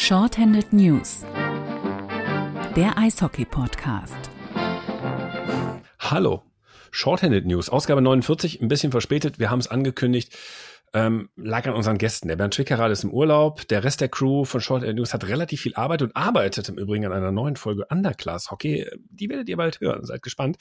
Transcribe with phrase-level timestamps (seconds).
[0.00, 1.26] Shorthanded News,
[2.76, 4.30] der Eishockey-Podcast.
[5.98, 6.42] Hallo,
[6.92, 9.40] Shorthanded News, Ausgabe 49, ein bisschen verspätet.
[9.40, 10.38] Wir haben es angekündigt.
[10.94, 12.28] Ähm, lag an unseren Gästen.
[12.28, 13.66] Der Bernd Schwickerath ist im Urlaub.
[13.66, 17.04] Der Rest der Crew von Shorthanded News hat relativ viel Arbeit und arbeitet im Übrigen
[17.04, 18.88] an einer neuen Folge Underclass Hockey.
[19.10, 20.04] Die werdet ihr bald hören.
[20.04, 20.58] Seid gespannt.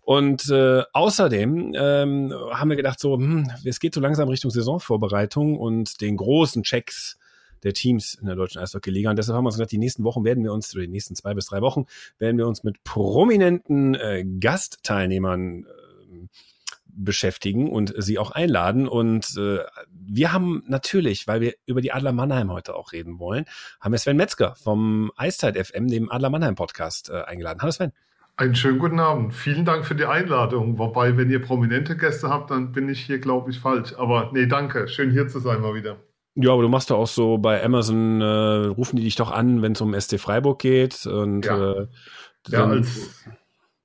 [0.00, 5.58] Und äh, außerdem ähm, haben wir gedacht, so, hm, es geht so langsam Richtung Saisonvorbereitung
[5.58, 7.18] und den großen Checks
[7.62, 9.10] der Teams in der deutschen Eishockey-Liga.
[9.10, 11.14] Und deshalb haben wir uns gesagt, die nächsten Wochen werden wir uns, oder die nächsten
[11.14, 11.86] zwei bis drei Wochen,
[12.18, 16.26] werden wir uns mit prominenten äh, Gastteilnehmern äh,
[16.94, 18.86] beschäftigen und sie auch einladen.
[18.86, 19.58] Und äh,
[19.90, 23.44] wir haben natürlich, weil wir über die Adler Mannheim heute auch reden wollen,
[23.80, 27.60] haben wir Sven Metzger vom Eiszeit FM, dem Adler Mannheim Podcast, äh, eingeladen.
[27.62, 27.92] Hallo Sven.
[28.36, 29.34] Einen schönen guten Abend.
[29.34, 30.78] Vielen Dank für die Einladung.
[30.78, 33.94] Wobei, wenn ihr prominente Gäste habt, dann bin ich hier, glaube ich, falsch.
[33.98, 34.88] Aber nee, danke.
[34.88, 35.98] Schön hier zu sein mal wieder.
[36.34, 39.60] Ja, aber du machst doch auch so bei Amazon, äh, rufen die dich doch an,
[39.60, 41.04] wenn es um SC Freiburg geht.
[41.06, 41.86] Und ja, äh,
[42.48, 43.24] ja als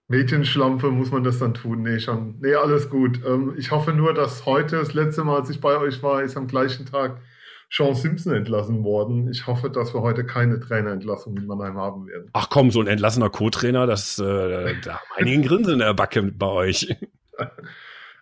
[0.07, 1.81] Mädchenschlampe muss man das dann tun.
[1.81, 2.35] Nee, schon.
[2.39, 3.19] Nee, alles gut.
[3.25, 6.37] Ähm, ich hoffe nur, dass heute, das letzte Mal, als ich bei euch war, ist
[6.37, 7.19] am gleichen Tag
[7.69, 9.29] Sean Simpson entlassen worden.
[9.29, 12.29] Ich hoffe, dass wir heute keine Trainerentlassung in Mannheim haben werden.
[12.31, 16.23] Ach komm, so ein entlassener Co-Trainer, das äh, da haben einigen Grinsen in der Backe
[16.23, 16.95] bei euch.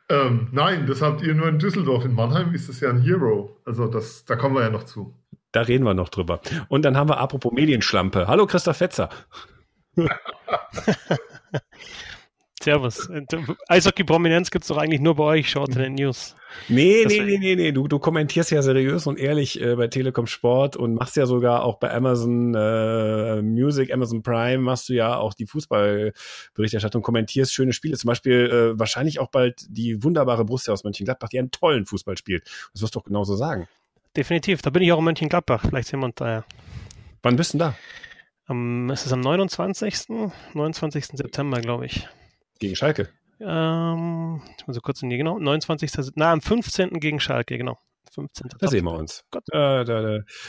[0.10, 2.06] Ähm, nein, das habt ihr nur in Düsseldorf.
[2.06, 3.58] In Mannheim ist es ja ein Hero.
[3.66, 5.14] Also das, da kommen wir ja noch zu.
[5.52, 6.42] Da reden wir noch drüber.
[6.68, 8.28] Und dann haben wir apropos Medienschlampe.
[8.28, 9.10] Hallo Christoph Fetzer.
[12.62, 13.10] Servus.
[13.68, 16.36] Eishockey-Prominenz gibt es doch eigentlich nur bei euch, Short in den News.
[16.68, 17.72] Nee, das nee, nee, nee, nee.
[17.72, 21.64] Du, du kommentierst ja seriös und ehrlich äh, bei Telekom Sport und machst ja sogar
[21.64, 27.74] auch bei Amazon äh, Music, Amazon Prime, machst du ja auch die Fußballberichterstattung, kommentierst schöne
[27.74, 27.98] Spiele.
[27.98, 32.18] Zum Beispiel äh, wahrscheinlich auch bald die wunderbare Brust aus Mönchengladbach, die einen tollen Fußball
[32.18, 32.46] spielt.
[32.74, 33.68] Das wirst du doch genauso sagen.
[34.16, 34.62] Definitiv.
[34.62, 35.66] Da bin ich auch in Mönchengladbach.
[35.68, 36.46] Vielleicht sehen wir uns da ja.
[37.22, 37.76] Wann bist du denn da?
[38.48, 40.10] Um, es ist am 29.
[40.54, 41.06] 29.
[41.14, 42.08] September, glaube ich.
[42.60, 43.10] Gegen Schalke?
[43.40, 45.92] Ähm, ich muss so kurz in die, genau, 29.
[46.16, 47.00] Na, am 15.
[47.00, 47.78] gegen Schalke, genau.
[48.16, 48.50] 15.
[48.60, 49.26] Da sehen wir uns.
[49.34, 49.84] Äh, da,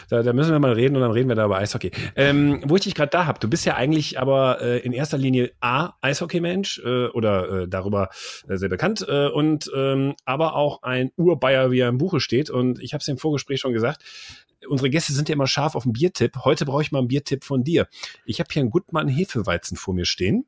[0.08, 1.90] da, da, müssen wir mal reden und dann reden wir da über Eishockey.
[2.14, 5.18] Ähm, wo ich dich gerade da habe, du bist ja eigentlich aber äh, in erster
[5.18, 8.10] Linie A, Eishockey-Mensch äh, oder äh, darüber
[8.48, 12.50] äh, sehr bekannt äh, und ähm, aber auch ein Urbayer, wie er im Buche steht.
[12.50, 14.02] Und ich habe es im Vorgespräch schon gesagt,
[14.68, 16.44] unsere Gäste sind ja immer scharf auf einen Biertipp.
[16.44, 17.88] Heute brauche ich mal einen Biertipp von dir.
[18.24, 20.46] Ich habe hier einen Gutmann Hefeweizen vor mir stehen.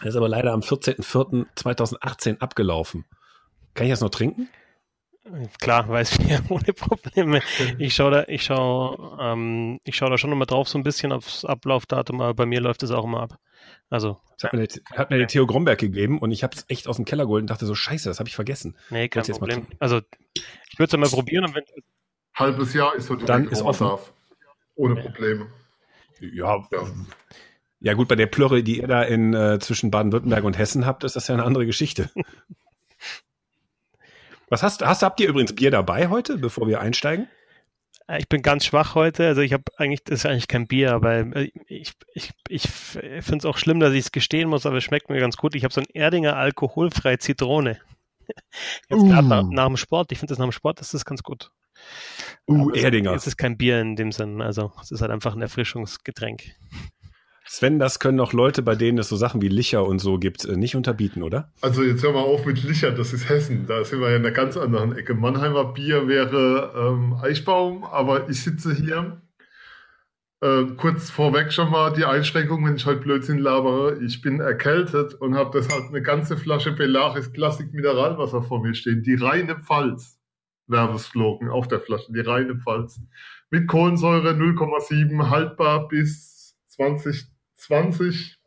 [0.00, 3.04] Er ist aber leider am 14.04.2018 abgelaufen.
[3.74, 4.48] Kann ich das noch trinken?
[5.60, 7.40] Klar, weiß ich ja, ohne Probleme.
[7.78, 11.12] Ich schaue da, ich schaue, ähm, ich schaue da schon immer drauf so ein bisschen
[11.12, 13.38] aufs Ablaufdatum, aber bei mir läuft es auch immer ab.
[13.90, 14.18] Also.
[14.38, 16.86] Das hat mir, der, hat mir der Theo Gromberg gegeben und ich habe es echt
[16.86, 18.76] aus dem Keller geholt und dachte so, scheiße, das habe ich vergessen.
[18.90, 19.66] Nee, kein Problem.
[19.80, 20.00] Also,
[20.34, 21.64] ich würde es ja mal probieren und wenn.
[22.34, 23.88] Halbes Jahr ist so Dann ist offen.
[23.88, 24.12] Darf.
[24.76, 25.48] Ohne Probleme.
[26.20, 26.86] Ja, ja.
[27.80, 31.04] Ja gut, bei der Plörre, die ihr da in äh, zwischen Baden-Württemberg und Hessen habt,
[31.04, 32.10] ist das ja eine andere Geschichte.
[34.48, 37.28] Was hast, hast habt ihr übrigens Bier dabei heute, bevor wir einsteigen?
[38.08, 39.26] Äh, ich bin ganz schwach heute.
[39.26, 43.38] Also ich habe eigentlich, das ist eigentlich kein Bier, aber äh, ich, ich, ich finde
[43.38, 45.54] es auch schlimm, dass ich es gestehen muss, aber es schmeckt mir ganz gut.
[45.54, 47.78] Ich habe so ein Erdinger alkoholfrei Zitrone.
[48.88, 49.06] Jetzt uh.
[49.06, 50.10] nach, nach, dem Sport.
[50.12, 51.52] Ich finde das nach dem Sport, das ist ganz gut.
[52.48, 53.12] Uh, Erdinger.
[53.12, 54.42] Es ist kein Bier in dem Sinn.
[54.42, 56.42] Also es ist halt einfach ein Erfrischungsgetränk.
[57.50, 60.44] Sven, das können auch Leute, bei denen es so Sachen wie Licher und so gibt,
[60.44, 61.50] äh, nicht unterbieten, oder?
[61.62, 63.66] Also jetzt hör mal auf mit Licher, das ist Hessen.
[63.66, 65.14] Da sind wir ja in einer ganz anderen Ecke.
[65.14, 69.22] Mannheimer Bier wäre ähm, Eichbaum, aber ich sitze hier.
[70.40, 73.98] Äh, kurz vorweg schon mal die Einschränkung, wenn ich heute Blödsinn labere.
[74.04, 79.02] Ich bin erkältet und habe deshalb eine ganze Flasche Belaris Klassik Mineralwasser vor mir stehen.
[79.02, 80.18] Die reine Pfalz.
[80.68, 83.00] Werbeslogan auf der Flasche, die reine Pfalz.
[83.50, 87.26] Mit Kohlensäure 0,7, haltbar bis 20
[87.58, 88.38] 20.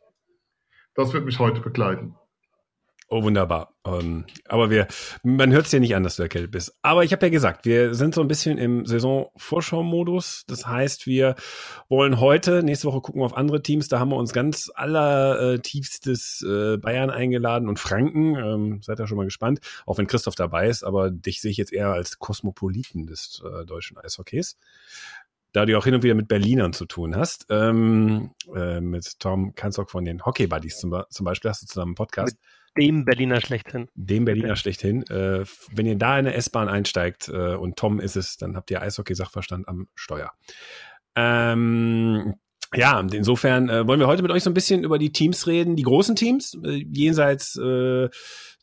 [0.95, 2.15] Das wird mich heute begleiten.
[3.13, 3.75] Oh, wunderbar.
[3.85, 4.87] Ähm, aber wir,
[5.21, 6.77] man hört es dir nicht an, dass du erkältet bist.
[6.81, 10.45] Aber ich habe ja gesagt, wir sind so ein bisschen im Saisonvorschau-Modus.
[10.47, 11.35] Das heißt, wir
[11.89, 13.89] wollen heute, nächste Woche gucken auf andere Teams.
[13.89, 18.35] Da haben wir uns ganz allertiefstes äh, Bayern eingeladen und Franken.
[18.37, 19.59] Ähm, seid ihr schon mal gespannt.
[19.85, 23.65] Auch wenn Christoph dabei ist, aber dich sehe ich jetzt eher als Kosmopoliten des äh,
[23.65, 24.57] deutschen Eishockeys
[25.53, 29.53] da du auch hin und wieder mit Berlinern zu tun hast, ähm, äh, mit Tom
[29.55, 32.37] Kanzok von den Hockey Buddies zum, zum, Beispiel, hast du zusammen einen Podcast.
[32.75, 33.89] Mit dem Berliner schlechthin.
[33.95, 35.03] Dem Berliner schlechthin.
[35.07, 35.43] Äh,
[35.73, 38.81] wenn ihr da in eine S-Bahn einsteigt äh, und Tom ist es, dann habt ihr
[38.81, 40.31] Eishockey-Sachverstand am Steuer.
[41.15, 42.35] Ähm,
[42.73, 45.75] ja, insofern äh, wollen wir heute mit euch so ein bisschen über die Teams reden,
[45.75, 48.07] die großen Teams, äh, jenseits äh,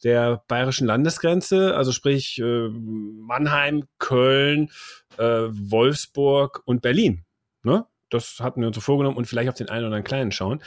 [0.04, 4.70] der bayerischen Landesgrenze, also sprich äh, Mannheim, Köln,
[5.16, 7.24] äh, Wolfsburg und Berlin.
[7.62, 7.86] Ne?
[8.10, 10.62] Das hatten wir uns so vorgenommen und vielleicht auf den einen oder anderen kleinen schauen.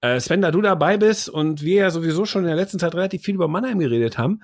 [0.00, 2.94] Äh, Sven, da du dabei bist und wir ja sowieso schon in der letzten Zeit
[2.94, 4.40] relativ viel über Mannheim geredet haben,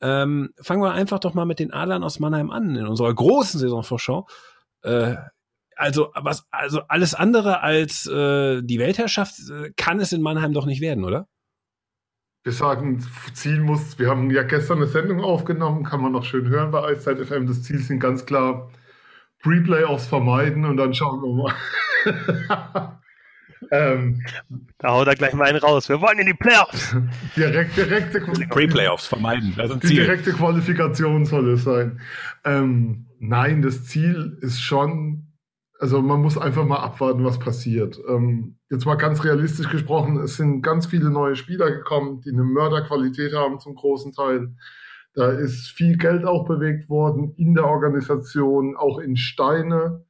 [0.00, 3.60] ähm, fangen wir einfach doch mal mit den Adlern aus Mannheim an in unserer großen
[3.60, 4.26] Saisonvorschau.
[4.82, 5.16] Äh,
[5.76, 10.66] also was, also alles andere als äh, die Weltherrschaft äh, kann es in Mannheim doch
[10.66, 11.28] nicht werden, oder?
[12.44, 13.02] Wir sagen,
[13.32, 16.84] Ziel muss, wir haben ja gestern eine Sendung aufgenommen, kann man noch schön hören bei
[16.84, 17.46] Eiszeit FM.
[17.46, 18.70] Das Ziel sind ganz klar
[19.42, 21.54] Pre-Playoffs vermeiden und dann schauen wir
[22.04, 22.98] mal.
[23.70, 24.22] ähm,
[24.76, 25.88] da haut er gleich mal einen raus.
[25.88, 26.94] Wir wollen in die Playoffs.
[27.34, 29.54] Direkt, direkte Pre-Playoffs vermeiden.
[29.56, 31.98] Das ist die direkte Qualifikation soll es sein.
[32.44, 35.23] Ähm, nein, das Ziel ist schon,
[35.84, 38.00] also man muss einfach mal abwarten, was passiert.
[38.08, 42.42] Ähm, jetzt mal ganz realistisch gesprochen, es sind ganz viele neue Spieler gekommen, die eine
[42.42, 44.56] Mörderqualität haben zum großen Teil.
[45.12, 50.06] Da ist viel Geld auch bewegt worden in der Organisation, auch in Steine.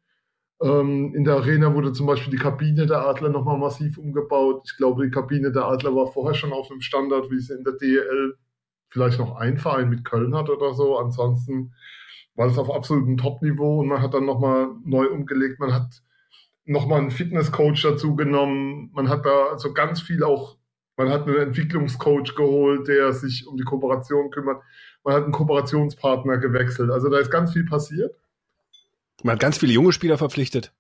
[0.63, 4.63] Ähm, in der Arena wurde zum Beispiel die Kabine der Adler nochmal massiv umgebaut.
[4.67, 7.65] Ich glaube, die Kabine der Adler war vorher schon auf einem Standard, wie es in
[7.65, 8.37] der DEL
[8.91, 10.99] vielleicht noch ein Verein mit Köln hat oder so.
[10.99, 11.75] Ansonsten
[12.37, 15.61] war das auf absolutem Top-Niveau und man hat dann nochmal neu umgelegt.
[15.61, 16.03] Man hat
[16.65, 18.91] nochmal einen Fitnesscoach dazu genommen.
[18.93, 20.57] Man hat da also ganz viel auch,
[20.97, 24.63] man hat einen Entwicklungscoach geholt, der sich um die Kooperation kümmert.
[25.05, 26.91] Man hat einen Kooperationspartner gewechselt.
[26.91, 28.15] Also da ist ganz viel passiert.
[29.23, 30.73] Man hat ganz viele junge Spieler verpflichtet.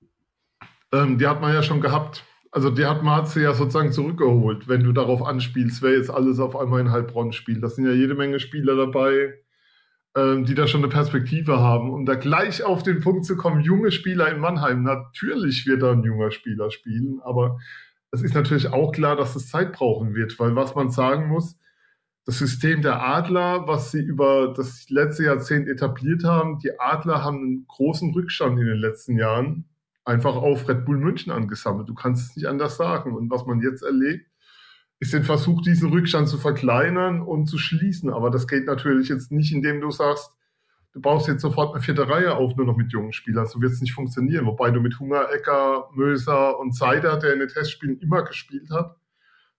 [0.92, 2.24] Ähm, die hat man ja schon gehabt.
[2.50, 6.54] Also die hat Marze ja sozusagen zurückgeholt, wenn du darauf anspielst, wer jetzt alles auf
[6.54, 7.62] einmal in Heilbronn spielt.
[7.64, 9.40] Das sind ja jede Menge Spieler dabei,
[10.16, 11.92] ähm, die da schon eine Perspektive haben.
[11.92, 15.92] Um da gleich auf den Punkt zu kommen, junge Spieler in Mannheim, natürlich wird da
[15.92, 17.58] ein junger Spieler spielen, aber
[18.10, 21.56] es ist natürlich auch klar, dass es Zeit brauchen wird, weil was man sagen muss,
[22.26, 27.38] das System der Adler, was sie über das letzte Jahrzehnt etabliert haben, die Adler haben
[27.38, 29.68] einen großen Rückstand in den letzten Jahren
[30.04, 31.88] einfach auf Red Bull München angesammelt.
[31.88, 33.14] Du kannst es nicht anders sagen.
[33.14, 34.26] Und was man jetzt erlebt,
[35.04, 38.08] ist den Versuch, diesen Rückstand zu verkleinern und zu schließen.
[38.08, 40.30] Aber das geht natürlich jetzt nicht, indem du sagst,
[40.94, 43.46] du baust jetzt sofort eine vierte Reihe auf, nur noch mit jungen Spielern.
[43.46, 44.46] So wird es nicht funktionieren.
[44.46, 48.96] Wobei du mit Hunger, Ecker, Möser und Seider, der in den Testspielen immer gespielt hat,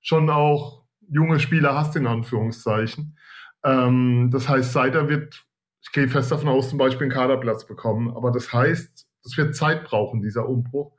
[0.02, 3.16] schon auch junge Spieler hast, in Anführungszeichen.
[3.64, 5.46] Ähm, das heißt, Seider wird,
[5.84, 8.10] ich gehe fest davon aus, zum Beispiel einen Kaderplatz bekommen.
[8.16, 10.94] Aber das heißt, das wird Zeit brauchen, dieser Umbruch.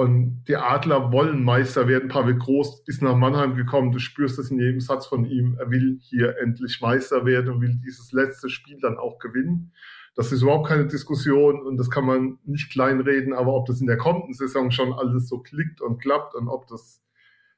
[0.00, 2.08] Und die Adler wollen Meister werden.
[2.08, 3.90] Pavel Groß ist nach Mannheim gekommen.
[3.90, 5.56] Du spürst es in jedem Satz von ihm.
[5.58, 9.72] Er will hier endlich Meister werden und will dieses letzte Spiel dann auch gewinnen.
[10.14, 13.32] Das ist überhaupt keine Diskussion und das kann man nicht kleinreden.
[13.32, 16.68] Aber ob das in der kommenden Saison schon alles so klickt und klappt und ob
[16.68, 17.02] das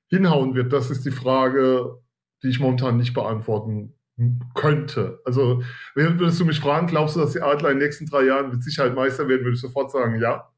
[0.07, 1.99] hinhauen wird, das ist die Frage,
[2.43, 3.93] die ich momentan nicht beantworten
[4.55, 5.21] könnte.
[5.27, 5.63] Also,
[5.95, 8.63] würdest du mich fragen, glaubst du, dass die Adler in den nächsten drei Jahren mit
[8.63, 10.51] Sicherheit Meister werden, würde ich sofort sagen, ja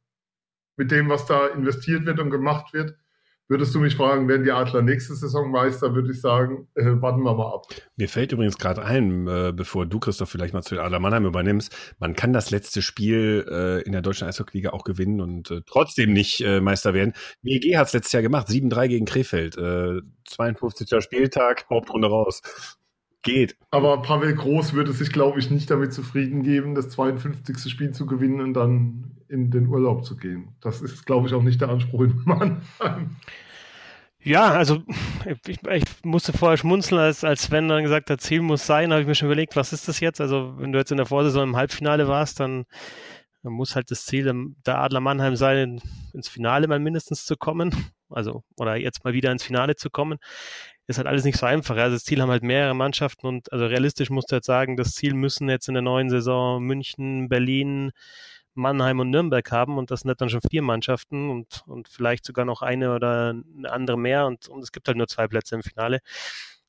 [0.83, 2.97] mit dem, was da investiert wird und gemacht wird.
[3.47, 7.23] Würdest du mich fragen, werden die Adler nächste Saison Meister, würde ich sagen, äh, warten
[7.23, 7.67] wir mal ab.
[7.97, 11.25] Mir fällt übrigens gerade ein, äh, bevor du, Christoph, vielleicht mal zu den Adler Mannheim
[11.25, 15.61] übernimmst, man kann das letzte Spiel äh, in der deutschen Eishockey-Liga auch gewinnen und äh,
[15.67, 17.13] trotzdem nicht äh, Meister werden.
[17.43, 20.91] WEG hat es letztes Jahr gemacht, 7-3 gegen Krefeld, 52.
[20.91, 22.43] Äh, Spieltag, Hauptrunde raus
[23.23, 23.57] geht.
[23.71, 27.71] Aber Pavel Groß würde sich, glaube ich, nicht damit zufrieden geben, das 52.
[27.71, 30.49] Spiel zu gewinnen und dann in den Urlaub zu gehen.
[30.61, 33.17] Das ist, glaube ich, auch nicht der Anspruch in Mannheim.
[34.25, 34.83] Ja, also
[35.47, 39.01] ich, ich, musste vorher schmunzeln, als, als Sven dann gesagt hat, Ziel muss sein, habe
[39.01, 40.21] ich mir schon überlegt, was ist das jetzt?
[40.21, 42.65] Also wenn du jetzt in der Vorsaison im Halbfinale warst, dann,
[43.43, 44.33] dann muss halt das Ziel
[44.65, 45.81] der Adler Mannheim sein,
[46.13, 47.75] ins Finale mal mindestens zu kommen.
[48.11, 50.19] Also, oder jetzt mal wieder ins Finale zu kommen
[50.87, 51.77] ist halt alles nicht so einfach.
[51.77, 54.95] Also das Ziel haben halt mehrere Mannschaften und also realistisch musst du jetzt sagen, das
[54.95, 57.93] Ziel müssen jetzt in der neuen Saison München, Berlin,
[58.55, 62.45] Mannheim und Nürnberg haben und das sind dann schon vier Mannschaften und, und vielleicht sogar
[62.45, 65.63] noch eine oder eine andere mehr und, und es gibt halt nur zwei Plätze im
[65.63, 66.01] Finale.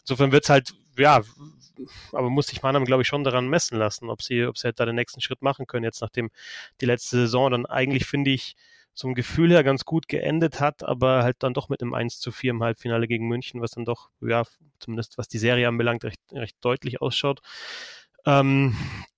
[0.01, 1.22] Insofern wird es halt, ja,
[2.12, 4.79] aber muss sich Mannheim, glaube ich, schon daran messen lassen, ob sie, ob sie halt
[4.79, 6.29] da den nächsten Schritt machen können, jetzt nachdem
[6.82, 8.55] die letzte Saison dann eigentlich, finde ich,
[8.93, 12.31] zum Gefühl her ganz gut geendet hat, aber halt dann doch mit einem 1 zu
[12.31, 14.43] 4 im Halbfinale gegen München, was dann doch, ja,
[14.79, 17.41] zumindest was die Serie anbelangt, recht, recht deutlich ausschaut.
[18.25, 18.75] Ähm,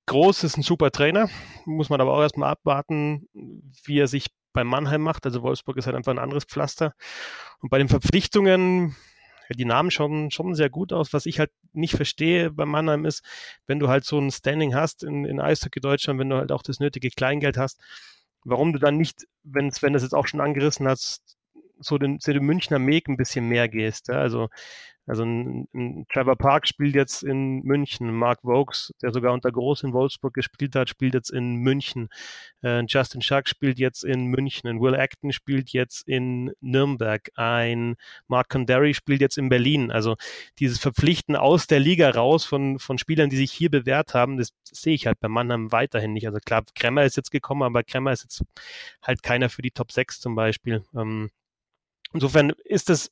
[0.07, 1.29] Groß ist ein super Trainer,
[1.65, 3.27] muss man aber auch erstmal abwarten,
[3.83, 5.25] wie er sich bei Mannheim macht.
[5.25, 6.93] Also Wolfsburg ist halt einfach ein anderes Pflaster.
[7.59, 8.95] Und bei den Verpflichtungen,
[9.49, 11.11] die Namen schauen schon sehr gut aus.
[11.11, 13.23] Was ich halt nicht verstehe bei Mannheim ist,
[13.65, 16.63] wenn du halt so ein Standing hast in, in Eishockey Deutschland, wenn du halt auch
[16.63, 17.79] das nötige Kleingeld hast,
[18.45, 21.34] warum du dann nicht, wenn Sven das jetzt auch schon angerissen hast,
[21.79, 24.07] so den, so den Münchner Meg ein bisschen mehr gehst.
[24.07, 24.15] Ja?
[24.15, 24.49] Also
[25.07, 29.83] also ein, ein Trevor Park spielt jetzt in München, Mark Vokes, der sogar unter Groß
[29.83, 32.09] in Wolfsburg gespielt hat, spielt jetzt in München.
[32.63, 34.67] Äh, Justin Schuck spielt jetzt in München.
[34.67, 37.29] Ein Will Acton spielt jetzt in Nürnberg.
[37.35, 39.91] Ein Mark Condary spielt jetzt in Berlin.
[39.91, 40.15] Also
[40.57, 44.49] dieses Verpflichten aus der Liga raus von, von Spielern, die sich hier bewährt haben, das,
[44.67, 46.25] das sehe ich halt bei Mannheim weiterhin nicht.
[46.25, 48.43] Also klar, Kremmer ist jetzt gekommen, aber Kremmer ist jetzt
[49.03, 50.83] halt keiner für die Top 6 zum Beispiel.
[50.95, 51.29] Ähm,
[52.15, 53.11] Insofern ist das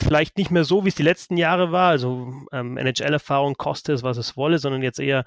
[0.00, 1.90] vielleicht nicht mehr so, wie es die letzten Jahre war.
[1.90, 5.24] Also ähm, NHL-Erfahrung kostet es, was es wolle, sondern jetzt eher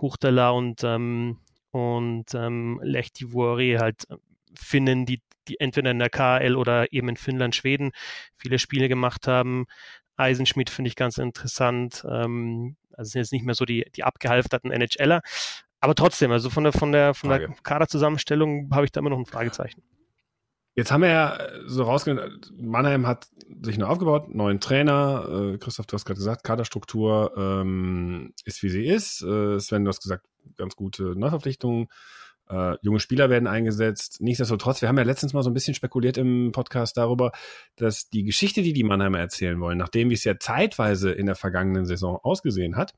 [0.00, 1.38] Huchtala und, ähm,
[1.72, 4.06] und ähm, Lehtivuori halt
[4.54, 7.90] Finnen, die, die entweder in der KL oder eben in Finnland, Schweden
[8.36, 9.66] viele Spiele gemacht haben.
[10.16, 12.04] Eisenschmidt finde ich ganz interessant.
[12.08, 15.20] Ähm, also sind jetzt nicht mehr so die, die abgehalfterten NHLer.
[15.80, 19.18] Aber trotzdem, also von der, von der, von der Kaderzusammenstellung habe ich da immer noch
[19.18, 19.82] ein Fragezeichen.
[20.80, 23.28] Jetzt haben wir ja so rausgehört, Mannheim hat
[23.60, 25.52] sich neu aufgebaut, neuen Trainer.
[25.52, 29.20] Äh, Christoph, du hast gerade gesagt, Kaderstruktur ähm, ist wie sie ist.
[29.20, 30.24] Äh, Sven, du hast gesagt,
[30.56, 31.88] ganz gute Neuverpflichtungen.
[32.48, 34.22] Äh, junge Spieler werden eingesetzt.
[34.22, 37.32] Nichtsdestotrotz, wir haben ja letztens mal so ein bisschen spekuliert im Podcast darüber,
[37.76, 41.36] dass die Geschichte, die die Mannheimer erzählen wollen, nachdem wie es ja zeitweise in der
[41.36, 42.94] vergangenen Saison ausgesehen hat,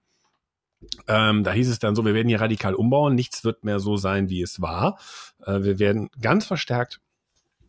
[1.09, 3.97] ähm, da hieß es dann so, wir werden hier radikal umbauen, nichts wird mehr so
[3.97, 5.01] sein, wie es war.
[5.45, 7.01] Äh, wir werden ganz verstärkt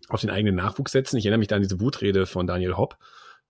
[0.10, 1.18] auf den eigenen Nachwuchs setzen.
[1.18, 2.98] Ich erinnere mich da an diese Wutrede von Daniel Hopp.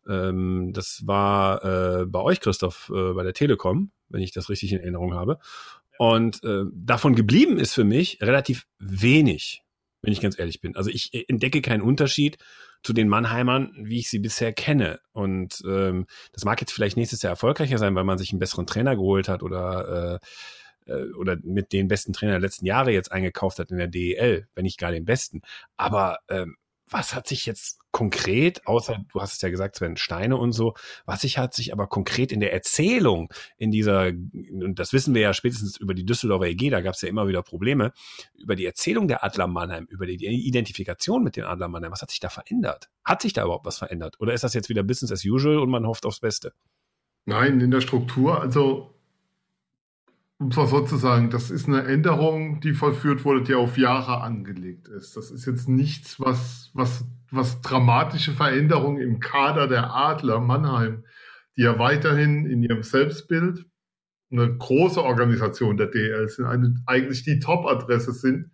[0.07, 4.73] Ähm, das war äh, bei euch, Christoph, äh, bei der Telekom, wenn ich das richtig
[4.73, 5.39] in Erinnerung habe.
[5.97, 9.61] Und äh, davon geblieben ist für mich relativ wenig,
[10.01, 10.75] wenn ich ganz ehrlich bin.
[10.75, 12.37] Also ich entdecke keinen Unterschied
[12.83, 14.99] zu den Mannheimern, wie ich sie bisher kenne.
[15.13, 18.67] Und ähm, das mag jetzt vielleicht nächstes Jahr erfolgreicher sein, weil man sich einen besseren
[18.67, 20.27] Trainer geholt hat oder äh,
[20.85, 24.47] äh, oder mit den besten Trainer der letzten Jahre jetzt eingekauft hat in der DEL,
[24.55, 25.41] wenn nicht gar den besten.
[25.77, 26.57] Aber ähm,
[26.89, 30.73] was hat sich jetzt konkret, außer du hast es ja gesagt, Sven, Steine und so,
[31.05, 35.21] was sich hat sich aber konkret in der Erzählung in dieser, und das wissen wir
[35.21, 37.93] ja spätestens über die Düsseldorfer EG, da gab es ja immer wieder Probleme,
[38.35, 42.09] über die Erzählung der Adler Mannheim, über die Identifikation mit den Adler Mannheim, was hat
[42.09, 42.89] sich da verändert?
[43.03, 44.19] Hat sich da überhaupt was verändert?
[44.19, 46.53] Oder ist das jetzt wieder Business as usual und man hofft aufs Beste?
[47.25, 48.92] Nein, in der Struktur, also
[50.43, 55.15] um zwar sozusagen, das ist eine Änderung, die vollführt wurde, die auf Jahre angelegt ist.
[55.15, 61.05] Das ist jetzt nichts, was, was, was dramatische Veränderungen im Kader der Adler Mannheim,
[61.55, 63.65] die ja weiterhin in ihrem Selbstbild
[64.31, 68.51] eine große Organisation der DL sind, eine, eigentlich die Top-Adresse sind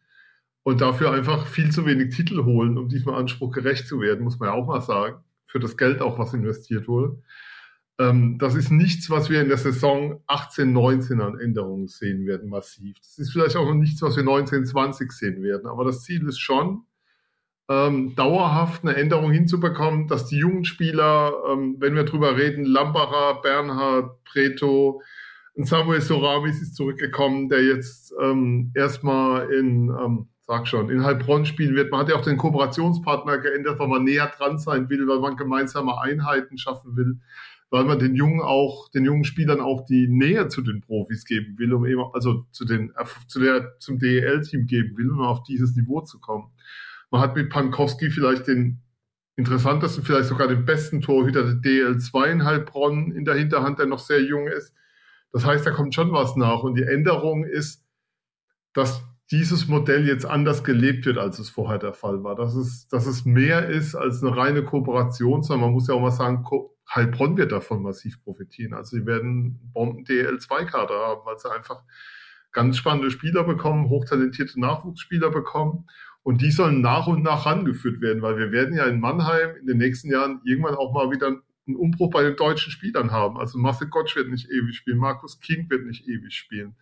[0.62, 4.38] und dafür einfach viel zu wenig Titel holen, um diesem Anspruch gerecht zu werden, muss
[4.38, 7.20] man ja auch mal sagen, für das Geld auch, was investiert wurde.
[8.00, 12.50] Ähm, das ist nichts, was wir in der Saison 18, 19 an Änderungen sehen werden,
[12.50, 12.98] massiv.
[13.00, 15.68] Das ist vielleicht auch noch nichts, was wir 19, 20 sehen werden.
[15.68, 16.86] Aber das Ziel ist schon,
[17.68, 23.42] ähm, dauerhaft eine Änderung hinzubekommen, dass die jungen Spieler, ähm, wenn wir drüber reden, Lambacher,
[23.42, 25.02] Bernhard, Preto,
[25.56, 31.76] Samuel Soramis ist zurückgekommen, der jetzt ähm, erstmal in, ähm, sag schon, in Heilbronn spielen
[31.76, 31.92] wird.
[31.92, 35.36] Man hat ja auch den Kooperationspartner geändert, weil man näher dran sein will, weil man
[35.36, 37.20] gemeinsame Einheiten schaffen will
[37.70, 41.58] weil man den jungen auch, den jungen Spielern auch die Nähe zu den Profis geben
[41.60, 42.92] will, um eben, also zu den,
[43.28, 46.52] zu der, zum DEL-Team geben will, um auf dieses Niveau zu kommen.
[47.12, 48.82] Man hat mit Pankowski vielleicht den
[49.36, 54.00] interessantesten, vielleicht sogar den besten Torhüter der DL2 in Heilbronn in der Hinterhand, der noch
[54.00, 54.74] sehr jung ist.
[55.32, 56.64] Das heißt, da kommt schon was nach.
[56.64, 57.86] Und die Änderung ist,
[58.74, 62.36] dass dieses Modell jetzt anders gelebt wird, als es vorher der Fall war.
[62.36, 66.02] Dass es, dass es mehr ist als eine reine Kooperation, sondern man muss ja auch
[66.02, 66.44] mal sagen,
[66.94, 68.74] Heilbronn wird davon massiv profitieren.
[68.74, 71.84] Also sie werden Bomben-DL2-Kader haben, weil sie einfach
[72.52, 75.88] ganz spannende Spieler bekommen, hochtalentierte Nachwuchsspieler bekommen.
[76.24, 79.68] Und die sollen nach und nach rangeführt werden, weil wir werden ja in Mannheim in
[79.68, 83.38] den nächsten Jahren irgendwann auch mal wieder einen Umbruch bei den deutschen Spielern haben.
[83.38, 86.76] Also Marcel Gottsch wird nicht ewig spielen, Markus King wird nicht ewig spielen.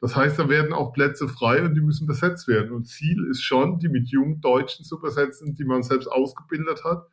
[0.00, 2.72] Das heißt, da werden auch Plätze frei und die müssen besetzt werden.
[2.72, 7.06] Und Ziel ist schon, die mit jungen Deutschen zu besetzen, die man selbst ausgebildet hat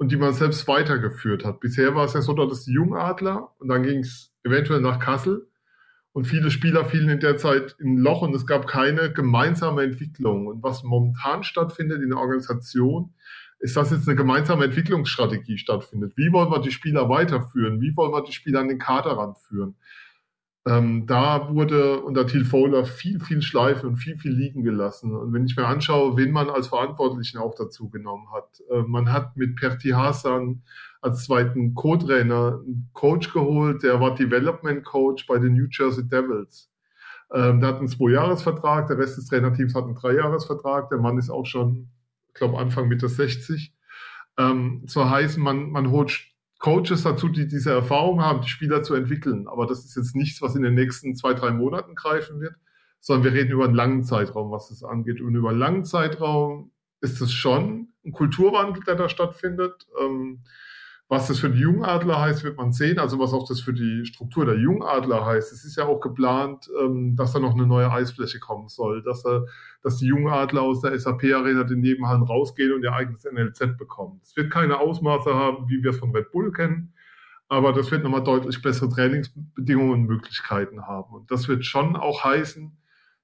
[0.00, 1.60] und die man selbst weitergeführt hat.
[1.60, 5.46] Bisher war es ja so, dass die Jungadler und dann ging es eventuell nach Kassel
[6.12, 9.82] und viele Spieler fielen in der Zeit in ein Loch und es gab keine gemeinsame
[9.82, 10.46] Entwicklung.
[10.46, 13.12] Und was momentan stattfindet in der Organisation,
[13.58, 16.14] ist, dass jetzt eine gemeinsame Entwicklungsstrategie stattfindet.
[16.16, 17.82] Wie wollen wir die Spieler weiterführen?
[17.82, 19.76] Wie wollen wir die Spieler an den Kader ranführen?
[20.70, 25.16] Ähm, da wurde unter Thiel Fowler viel, viel Schleife und viel, viel liegen gelassen.
[25.16, 29.12] Und wenn ich mir anschaue, wen man als Verantwortlichen auch dazu genommen hat, äh, man
[29.12, 30.62] hat mit Perti Hassan
[31.00, 36.70] als zweiten Co-Trainer einen Coach geholt, der war Development Coach bei den New Jersey Devils.
[37.34, 40.88] Ähm, der hat einen Zwei-Jahres-Vertrag, der Rest des Trainerteams hat einen Drei-Jahres-Vertrag.
[40.90, 41.88] Der Mann ist auch schon,
[42.28, 43.74] ich glaube, Anfang Mitte 60.
[44.38, 46.29] ähm, zu heißen, man, man holt
[46.60, 49.48] Coaches dazu, die diese Erfahrung haben, die Spieler zu entwickeln.
[49.48, 52.54] Aber das ist jetzt nichts, was in den nächsten zwei, drei Monaten greifen wird,
[53.00, 55.22] sondern wir reden über einen langen Zeitraum, was das angeht.
[55.22, 59.86] Und über einen langen Zeitraum ist es schon ein Kulturwandel, der da stattfindet.
[60.00, 60.44] Ähm,
[61.10, 63.00] was das für die Jungadler heißt, wird man sehen.
[63.00, 65.52] Also was auch das für die Struktur der Jungadler heißt.
[65.52, 69.26] Es ist ja auch geplant, ähm, dass da noch eine neue Eisfläche kommen soll, dass,
[69.26, 69.44] er,
[69.82, 74.20] dass die Jungadler aus der SAP-Arena den Nebenhallen rausgehen und ihr eigenes NLZ bekommen.
[74.22, 76.94] Es wird keine Ausmaße haben, wie wir es von Red Bull kennen,
[77.48, 81.12] aber das wird nochmal deutlich bessere Trainingsbedingungen und Möglichkeiten haben.
[81.12, 82.70] Und das wird schon auch heißen,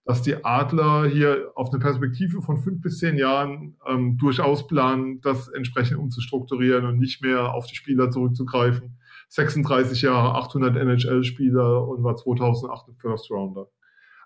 [0.07, 5.21] dass die Adler hier auf eine Perspektive von fünf bis zehn Jahren ähm, durchaus planen,
[5.21, 8.99] das entsprechend umzustrukturieren und nicht mehr auf die Spieler zurückzugreifen.
[9.29, 13.67] 36 Jahre, 800 NHL-Spieler und war 2008 ein First Rounder.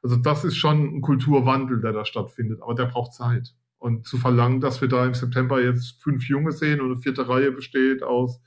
[0.02, 3.54] Also das ist schon ein Kulturwandel, der da stattfindet, aber der braucht Zeit.
[3.78, 7.26] Und zu verlangen, dass wir da im September jetzt fünf Junge sehen und eine vierte
[7.26, 8.42] Reihe besteht aus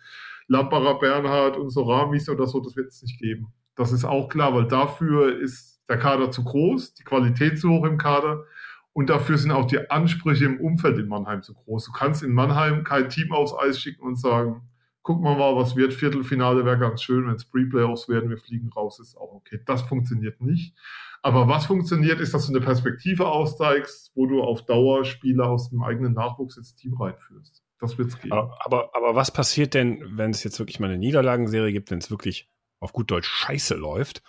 [0.48, 3.48] Lamperer, Bernhard und Soramis oder so, das wird es nicht geben.
[3.76, 7.86] Das ist auch klar, weil dafür ist der Kader zu groß, die Qualität zu hoch
[7.86, 8.46] im Kader
[8.94, 11.86] und dafür sind auch die Ansprüche im Umfeld in Mannheim zu groß.
[11.86, 14.62] Du kannst in Mannheim kein Team aufs Eis schicken und sagen,
[15.02, 18.70] guck mal mal, was wird, Viertelfinale wäre ganz schön, wenn es Pre-Playoffs werden, wir fliegen
[18.70, 19.60] raus, ist auch okay.
[19.66, 20.76] Das funktioniert nicht.
[21.22, 25.70] Aber was funktioniert, ist, dass du eine Perspektive aussteigst, wo du auf Dauer Spieler aus
[25.70, 27.64] dem eigenen Nachwuchs ins Team reinführst.
[27.80, 28.34] Das wird es geben.
[28.34, 32.00] Aber, aber, aber was passiert denn, wenn es jetzt wirklich mal eine Niederlagenserie gibt, wenn
[32.00, 32.50] es wirklich
[32.80, 34.22] auf gut Deutsch scheiße läuft?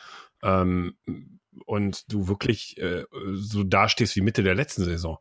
[0.42, 0.96] Ähm,
[1.66, 5.18] und du wirklich äh, so dastehst wie Mitte der letzten Saison,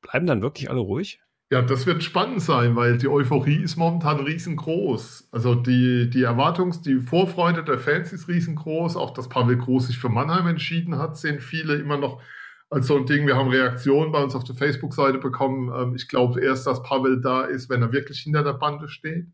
[0.00, 1.20] bleiben dann wirklich alle ruhig?
[1.48, 5.28] Ja, das wird spannend sein, weil die Euphorie ist momentan riesengroß.
[5.30, 8.96] Also die, die Erwartungs-, die Vorfreude der Fans ist riesengroß.
[8.96, 12.20] Auch dass Pavel Groß sich für Mannheim entschieden hat, sehen viele immer noch
[12.68, 13.28] als so ein Ding.
[13.28, 15.72] Wir haben Reaktionen bei uns auf der Facebook-Seite bekommen.
[15.72, 19.28] Ähm, ich glaube erst, dass Pavel da ist, wenn er wirklich hinter der Bande steht.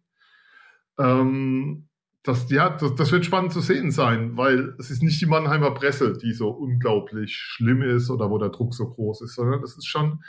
[0.98, 1.88] Ähm,
[2.22, 5.72] das, ja, das, das wird spannend zu sehen sein, weil es ist nicht die Mannheimer
[5.72, 9.76] Presse, die so unglaublich schlimm ist oder wo der Druck so groß ist, sondern es
[9.76, 10.22] ist schon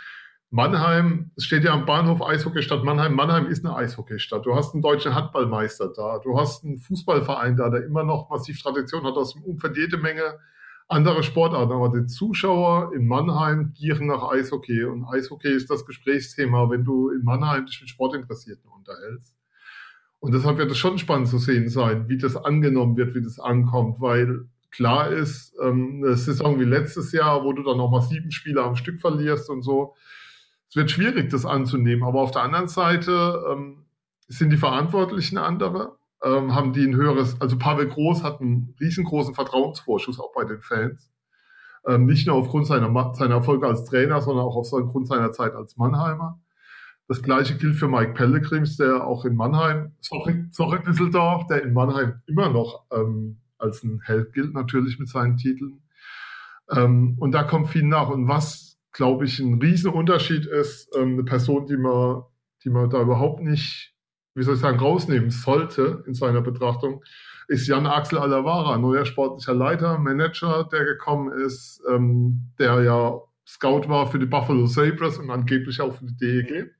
[0.50, 3.16] Mannheim, es steht ja am Bahnhof Eishockeystadt Mannheim.
[3.16, 4.46] Mannheim ist eine Eishockeystadt.
[4.46, 6.20] Du hast einen deutschen Handballmeister da.
[6.20, 9.98] Du hast einen Fußballverein da, der immer noch massiv Tradition hat aus dem Umfeld jede
[9.98, 10.38] Menge
[10.88, 11.72] andere Sportarten.
[11.72, 14.84] Aber die Zuschauer in Mannheim gieren nach Eishockey.
[14.84, 19.34] Und Eishockey ist das Gesprächsthema, wenn du in Mannheim dich mit Sportinteressierten unterhältst.
[20.24, 23.42] Und deshalb wird es schon spannend zu sehen sein, wie das angenommen wird, wie das
[23.42, 28.32] ankommt, weil klar ist, ähm, eine Saison wie letztes Jahr, wo du dann nochmal sieben
[28.32, 29.96] Spiele am Stück verlierst und so,
[30.70, 32.06] es wird schwierig, das anzunehmen.
[32.06, 33.84] Aber auf der anderen Seite ähm,
[34.30, 39.36] sind die Verantwortlichen andere, ähm, haben die ein höheres, also Pavel Groß hat einen riesengroßen
[39.36, 41.12] Vertrauensvorschuss auch bei den Fans.
[41.86, 45.76] Ähm, nicht nur aufgrund seiner, seiner Erfolge als Trainer, sondern auch aufgrund seiner Zeit als
[45.76, 46.40] Mannheimer.
[47.14, 51.72] Das gleiche gilt für Mike Pellegrims, der auch in Mannheim, sorry, sorry Düsseldorf, der in
[51.72, 55.84] Mannheim immer noch ähm, als ein Held gilt, natürlich mit seinen Titeln.
[56.72, 58.10] Ähm, und da kommt viel nach.
[58.10, 62.24] Und was, glaube ich, ein Riesenunterschied ist, ähm, eine Person, die man,
[62.64, 63.94] die man da überhaupt nicht,
[64.34, 67.04] wie soll ich sagen, rausnehmen sollte in seiner Betrachtung,
[67.48, 73.88] ist Jan Axel Alavara, neuer sportlicher Leiter, Manager, der gekommen ist, ähm, der ja Scout
[73.88, 76.72] war für die Buffalo Sabres und angeblich auch für die DEG.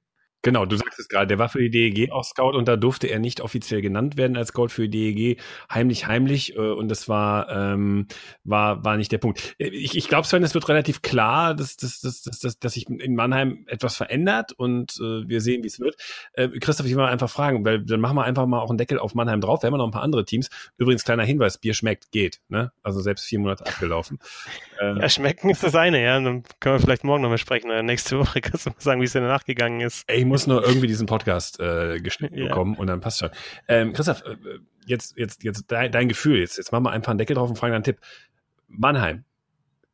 [0.44, 3.08] Genau, du sagst es gerade, der war für die DEG auch Scout und da durfte
[3.08, 7.08] er nicht offiziell genannt werden als Scout für die DEG, heimlich, heimlich äh, und das
[7.08, 8.08] war, ähm,
[8.44, 9.56] war, war nicht der Punkt.
[9.58, 12.74] Äh, ich, ich glaube, Sven, es wird relativ klar, dass, dass, dass, dass, dass, dass
[12.74, 15.96] sich in Mannheim etwas verändert und äh, wir sehen, wie es wird.
[16.34, 18.78] Äh, Christoph, ich will mal einfach fragen, weil dann machen wir einfach mal auch einen
[18.78, 19.64] Deckel auf Mannheim drauf.
[19.64, 20.50] Wir haben ja noch ein paar andere Teams.
[20.78, 22.42] Übrigens, kleiner Hinweis, Bier schmeckt, geht.
[22.50, 22.74] Ne?
[22.84, 24.20] Also selbst vier Monate abgelaufen.
[24.82, 26.20] Ähm, ja, schmecken ist das eine, ja.
[26.20, 29.06] Dann können wir vielleicht morgen nochmal sprechen oder nächste Woche kannst du mal sagen, wie
[29.06, 30.04] es denn danach gegangen ist.
[30.08, 32.48] Ey, muss nur irgendwie diesen Podcast äh, geschnitten ja.
[32.48, 33.30] bekommen und dann passt schon.
[33.68, 34.36] Ähm, Christoph, äh,
[34.88, 37.56] jetzt, jetzt, jetzt dein, dein Gefühl, jetzt, jetzt machen wir einfach einen Deckel drauf und
[37.56, 38.00] fragen einen Tipp.
[38.68, 39.26] Mannheim,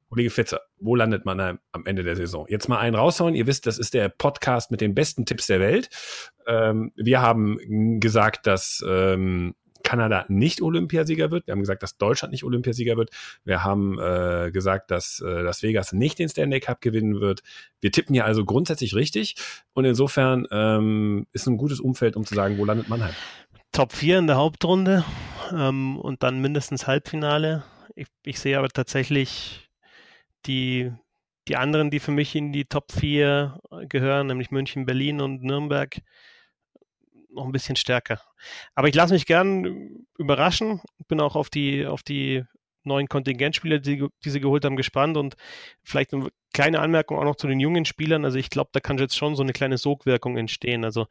[0.08, 2.46] Kollege Fitzer, wo landet Mannheim am Ende der Saison?
[2.48, 3.36] Jetzt mal einen raushauen.
[3.36, 5.90] Ihr wisst, das ist der Podcast mit den besten Tipps der Welt.
[6.48, 9.56] Ähm, wir haben gesagt, dass ähm,
[9.90, 11.48] Kanada nicht Olympiasieger wird.
[11.48, 13.10] Wir haben gesagt, dass Deutschland nicht Olympiasieger wird.
[13.44, 17.42] Wir haben äh, gesagt, dass äh, Las Vegas nicht den Stanley Cup gewinnen wird.
[17.82, 19.34] Wir tippen hier also grundsätzlich richtig.
[19.74, 23.16] Und insofern ähm, ist ein gutes Umfeld, um zu sagen, wo landet Mannheim.
[23.72, 25.04] Top 4 in der Hauptrunde
[25.52, 27.64] ähm, und dann mindestens Halbfinale.
[27.96, 29.72] Ich, ich sehe aber tatsächlich
[30.46, 30.92] die,
[31.48, 36.00] die anderen, die für mich in die Top 4 gehören, nämlich München, Berlin und Nürnberg,
[37.32, 38.22] noch ein bisschen stärker.
[38.76, 40.82] Aber ich lasse mich gern überraschen.
[41.08, 42.44] Bin auch auf die, auf die
[42.84, 45.36] neuen Kontingentspieler, die, die sie geholt haben, gespannt und
[45.84, 48.26] vielleicht eine kleine Anmerkung auch noch zu den jungen Spielern.
[48.26, 50.84] Also ich glaube, da kann jetzt schon so eine kleine Sogwirkung entstehen.
[50.84, 51.08] Also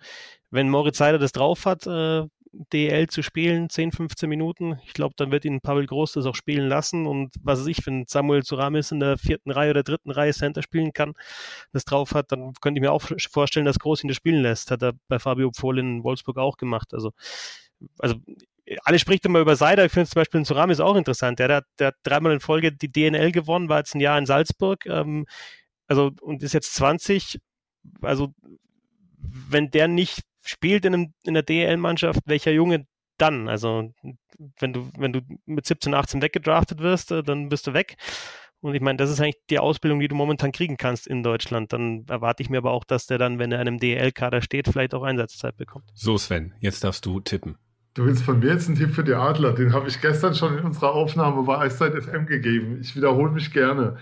[0.50, 4.78] wenn Moritz Seider das drauf hat, äh, DL zu spielen, 10, 15 Minuten.
[4.84, 7.06] Ich glaube, dann wird ihn Pavel Groß das auch spielen lassen.
[7.06, 10.62] Und was weiß ich, wenn Samuel Zuramis in der vierten Reihe oder dritten Reihe Center
[10.62, 11.14] spielen kann,
[11.72, 14.70] das drauf hat, dann könnte ich mir auch vorstellen, dass Groß ihn das spielen lässt.
[14.70, 16.94] Hat er bei Fabio Pfohl in Wolfsburg auch gemacht.
[16.94, 17.12] Also,
[17.98, 18.16] also
[18.84, 19.84] alle spricht immer über Seider.
[19.84, 21.38] Ich finde zum Beispiel Zuramis auch interessant.
[21.38, 24.26] Der, der, der, hat dreimal in Folge die DNL gewonnen, war jetzt ein Jahr in
[24.26, 24.86] Salzburg.
[24.86, 25.26] Ähm,
[25.86, 27.38] also, und ist jetzt 20.
[28.02, 28.34] Also,
[29.18, 32.86] wenn der nicht spielt in, einem, in der DL-Mannschaft, welcher Junge
[33.18, 33.48] dann?
[33.48, 33.92] Also,
[34.60, 37.96] wenn du, wenn du mit 17, 18 weggedraftet wirst, äh, dann bist du weg.
[38.60, 41.72] Und ich meine, das ist eigentlich die Ausbildung, die du momentan kriegen kannst in Deutschland.
[41.72, 44.66] Dann erwarte ich mir aber auch, dass der dann, wenn er in einem DL-Kader steht,
[44.68, 45.84] vielleicht auch Einsatzzeit bekommt.
[45.94, 47.56] So, Sven, jetzt darfst du tippen.
[47.94, 49.52] Du willst von mir jetzt einen Tipp für die Adler.
[49.52, 52.78] Den habe ich gestern schon in unserer Aufnahme bei Eiszeit FM gegeben.
[52.80, 53.96] Ich wiederhole mich gerne.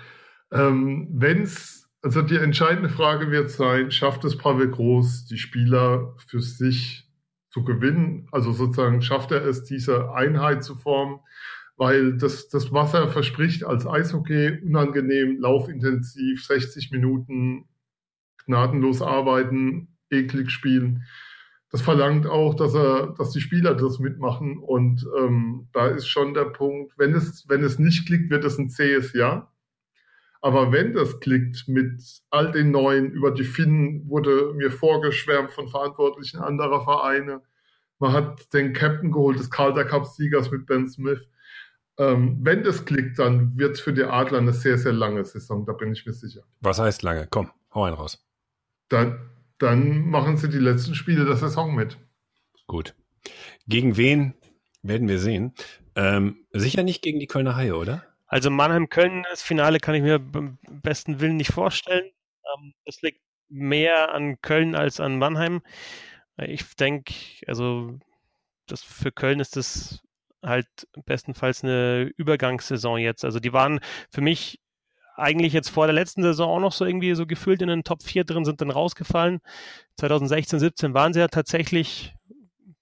[0.50, 6.14] Ähm, Wenn es also die entscheidende Frage wird sein, schafft es Pavel Groß, die Spieler
[6.28, 7.10] für sich
[7.50, 8.28] zu gewinnen?
[8.30, 11.18] Also sozusagen schafft er es, diese Einheit zu formen?
[11.76, 17.64] Weil das, das was er verspricht als Eishockey, unangenehm, laufintensiv, 60 Minuten,
[18.46, 21.02] gnadenlos arbeiten, eklig spielen,
[21.72, 24.58] das verlangt auch, dass er, dass die Spieler das mitmachen.
[24.58, 28.58] Und ähm, da ist schon der Punkt, wenn es, wenn es nicht klickt, wird es
[28.58, 29.52] ein zähes Jahr.
[30.42, 35.68] Aber wenn das klickt mit all den neuen, über die Finnen wurde mir vorgeschwärmt von
[35.68, 37.42] Verantwortlichen anderer Vereine.
[37.99, 41.20] Man hat den Captain geholt des Calder Cup-Siegers mit Ben Smith.
[41.99, 45.64] Ähm, wenn das klickt, dann wird es für die Adler eine sehr, sehr lange Saison,
[45.64, 46.42] da bin ich mir sicher.
[46.61, 47.27] Was heißt lange?
[47.31, 48.22] Komm, hau einen raus.
[48.88, 51.96] Dann, dann machen sie die letzten Spiele der Saison mit.
[52.66, 52.94] Gut.
[53.66, 54.35] Gegen wen
[54.83, 55.55] werden wir sehen?
[55.94, 58.05] Ähm, sicher nicht gegen die Kölner Haie, oder?
[58.26, 62.10] Also Mannheim-Köln, das Finale kann ich mir beim besten Willen nicht vorstellen.
[62.56, 65.62] Ähm, das liegt mehr an Köln als an Mannheim.
[66.36, 67.14] Ich denke,
[67.46, 67.98] also
[68.66, 70.02] das für Köln ist das
[70.42, 70.66] halt
[71.04, 73.24] bestenfalls eine Übergangssaison jetzt.
[73.24, 74.60] Also die waren für mich
[75.16, 78.02] eigentlich jetzt vor der letzten Saison auch noch so irgendwie so gefühlt in den Top
[78.02, 79.40] 4 drin, sind dann rausgefallen.
[79.98, 82.14] 2016, 17 waren sie ja tatsächlich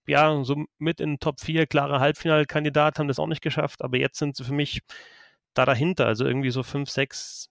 [0.07, 3.96] ja so mit in den Top 4, klare Halbfinalkandidat, haben das auch nicht geschafft, aber
[3.98, 4.80] jetzt sind sie für mich
[5.55, 7.49] da dahinter, also irgendwie so fünf, sechs,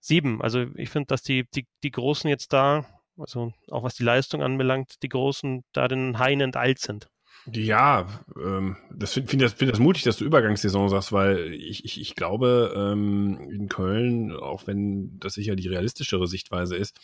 [0.00, 0.42] sieben.
[0.42, 2.86] Also ich finde, dass die, die, die Großen jetzt da,
[3.18, 7.08] also auch was die Leistung anbelangt, die Großen da den Haien enteilt sind.
[7.46, 11.84] Ja, ähm, das finde find das, find das mutig, dass du Übergangssaison sagst, weil ich,
[11.84, 16.98] ich, ich glaube, ähm, in Köln, auch wenn das sicher die realistischere Sichtweise ist,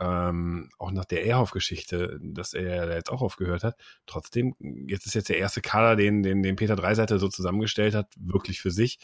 [0.00, 3.76] ähm, auch nach der Ehrhoff-Geschichte, dass er jetzt auch aufgehört hat.
[4.06, 4.54] Trotzdem,
[4.88, 8.60] jetzt ist jetzt der erste Kader, den, den, den Peter Dreiseite so zusammengestellt hat, wirklich
[8.60, 8.98] für sich.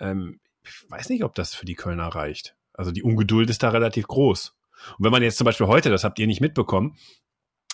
[0.00, 2.56] Ähm, ich weiß nicht, ob das für die Kölner reicht.
[2.72, 4.56] Also die Ungeduld ist da relativ groß.
[4.98, 6.96] Und wenn man jetzt zum Beispiel heute, das habt ihr nicht mitbekommen,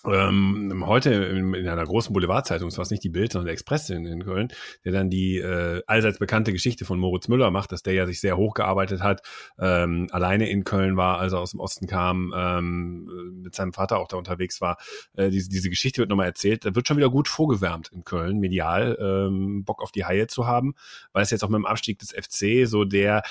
[0.07, 3.91] ähm, heute in, in, einer großen Boulevardzeitung, es war nicht die Bild, sondern der Express
[3.91, 4.49] in, in Köln,
[4.85, 8.21] der dann die äh, allseits bekannte Geschichte von Moritz Müller macht, dass der ja sich
[8.21, 9.23] sehr hochgearbeitet hat,
[9.59, 13.99] ähm, alleine in Köln war, als er aus dem Osten kam, ähm, mit seinem Vater
[13.99, 14.79] auch da unterwegs war.
[15.17, 16.65] Äh, diese, diese Geschichte wird nochmal erzählt.
[16.65, 20.47] Da wird schon wieder gut vorgewärmt in Köln, medial, ähm, Bock auf die Haie zu
[20.47, 20.75] haben,
[21.13, 23.23] weil es jetzt auch mit dem Abstieg des FC so der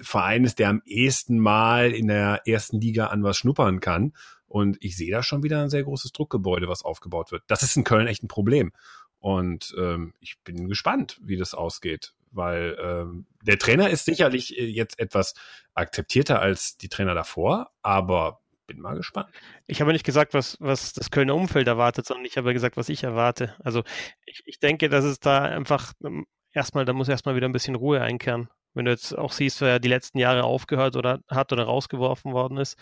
[0.00, 4.12] Verein ist, der am ehesten mal in der ersten Liga an was schnuppern kann.
[4.46, 7.42] Und ich sehe da schon wieder ein sehr großes Druckgebäude, was aufgebaut wird.
[7.48, 8.72] Das ist in Köln echt ein Problem.
[9.18, 14.66] Und ähm, ich bin gespannt, wie das ausgeht, weil ähm, der Trainer ist sicherlich äh,
[14.66, 15.34] jetzt etwas
[15.74, 19.28] akzeptierter als die Trainer davor, aber bin mal gespannt.
[19.66, 22.88] Ich habe nicht gesagt, was, was das Kölner Umfeld erwartet, sondern ich habe gesagt, was
[22.88, 23.54] ich erwarte.
[23.60, 23.84] Also
[24.24, 27.74] ich, ich denke, dass es da einfach ähm, erstmal, da muss erstmal wieder ein bisschen
[27.74, 28.48] Ruhe einkehren.
[28.76, 32.58] Wenn du jetzt auch siehst, wer die letzten Jahre aufgehört oder hat oder rausgeworfen worden
[32.58, 32.78] ist.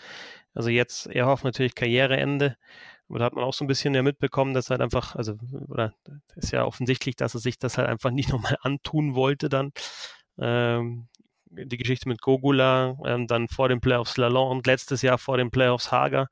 [0.53, 2.57] Also jetzt Erhoff natürlich Karriereende.
[3.07, 5.35] Aber da hat man auch so ein bisschen ja mitbekommen, dass halt einfach, also,
[5.67, 5.93] oder
[6.35, 9.71] ist ja offensichtlich, dass er sich das halt einfach nicht nochmal antun wollte dann.
[10.37, 11.07] Ähm,
[11.45, 15.51] die Geschichte mit Gogula, ähm, dann vor den Playoffs Lalonde und letztes Jahr vor den
[15.51, 16.27] Playoffs Hager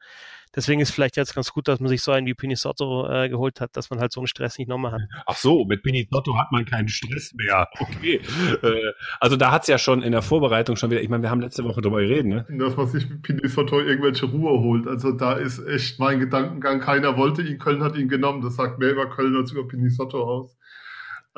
[0.56, 3.62] deswegen ist vielleicht jetzt ganz gut, dass man sich so einen wie Pinisotto äh, geholt
[3.62, 5.02] hat, dass man halt so einen Stress nicht nochmal hat.
[5.26, 7.70] Ach so, mit Pinisotto hat man keinen Stress mehr.
[7.84, 8.22] Okay.
[8.62, 11.30] äh, also da hat es ja schon in der Vorbereitung schon wieder, ich meine, wir
[11.30, 12.46] haben letzte Woche drüber geredet, ne?
[12.58, 14.88] Dass man sich mit Pinisotto irgendwelche Ruhe holt.
[14.88, 18.42] Also da ist echt mein Gedankengang, keiner wollte ihn, Köln hat ihn genommen.
[18.42, 20.58] Das sagt mehr über Köln als über Pinisotto aus.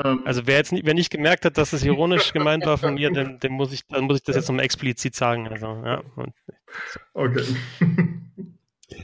[0.04, 2.95] Ähm, also wer jetzt nicht, wer nicht gemerkt hat, dass es ironisch gemeint war von
[2.95, 5.47] mir, dem, dem muss ich, dann muss ich das jetzt nochmal explizit sagen.
[5.47, 6.04] Also, ja.
[7.13, 7.43] Okay.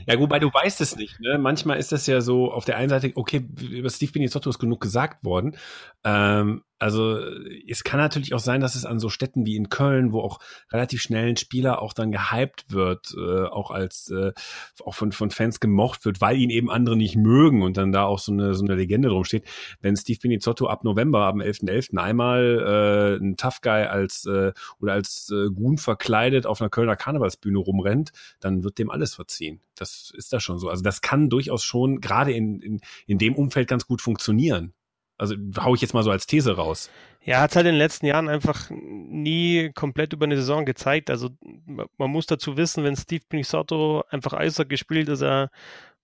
[0.06, 1.18] Ja, wobei du weißt es nicht.
[1.20, 1.38] Ne?
[1.38, 4.80] Manchmal ist das ja so auf der einen Seite, okay, über Steve Pinizotto ist genug
[4.80, 5.56] gesagt worden.
[6.04, 7.16] Ähm, Also
[7.68, 10.40] es kann natürlich auch sein, dass es an so Städten wie in Köln, wo auch
[10.72, 14.32] relativ schnell ein Spieler auch dann gehypt wird, äh, auch als äh,
[14.84, 18.02] auch von, von Fans gemocht wird, weil ihn eben andere nicht mögen und dann da
[18.02, 19.44] auch so eine, so eine Legende drum steht.
[19.80, 21.92] Wenn Steve Pinizotto ab November, am 11.11.
[21.92, 21.98] .11.
[21.98, 26.96] einmal äh, ein Tough Guy als äh, oder als äh, Gun verkleidet auf einer Kölner
[26.96, 29.60] Karnevalsbühne rumrennt, dann wird dem alles verziehen.
[29.76, 30.68] Das ist da schon so.
[30.68, 34.74] Also das kann durchaus schon gerade in, in, in dem Umfeld ganz gut funktionieren.
[35.22, 36.90] Also hau ich jetzt mal so als These raus.
[37.24, 41.10] Ja, hat halt in den letzten Jahren einfach nie komplett über eine Saison gezeigt.
[41.10, 41.30] Also
[41.96, 45.50] man muss dazu wissen, wenn Steve Pinisotto einfach Eishockey gespielt, ist er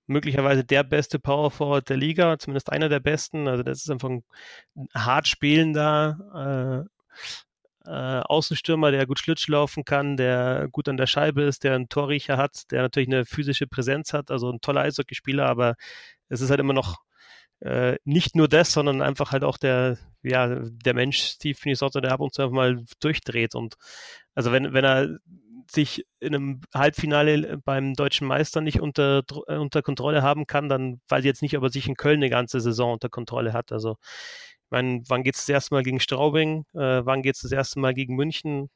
[0.07, 3.49] möglicherweise der beste Power Forward der Liga, zumindest einer der besten.
[3.49, 4.23] Also das ist einfach ein
[4.95, 6.87] hart spielender
[7.85, 11.75] äh, äh, Außenstürmer, der gut Schlitsch laufen kann, der gut an der Scheibe ist, der
[11.75, 15.75] einen Torriecher hat, der natürlich eine physische Präsenz hat, also ein toller Eishockeyspieler, aber
[16.29, 16.99] es ist halt immer noch
[17.61, 22.13] äh, nicht nur das, sondern einfach halt auch der, ja, der Mensch Steve Minnesota, der
[22.13, 23.55] ab und zu einfach mal durchdreht.
[23.55, 23.77] Und
[24.35, 25.19] also wenn, wenn er
[25.71, 31.01] sich in einem Halbfinale beim deutschen Meister nicht unter, äh, unter Kontrolle haben kann, dann
[31.09, 33.73] weiß ich jetzt nicht, ob er sich in Köln eine ganze Saison unter Kontrolle hat.
[33.73, 36.65] Also ich meine, wann geht es das erste Mal gegen Straubing?
[36.75, 38.71] Äh, wann geht es das erste Mal gegen München?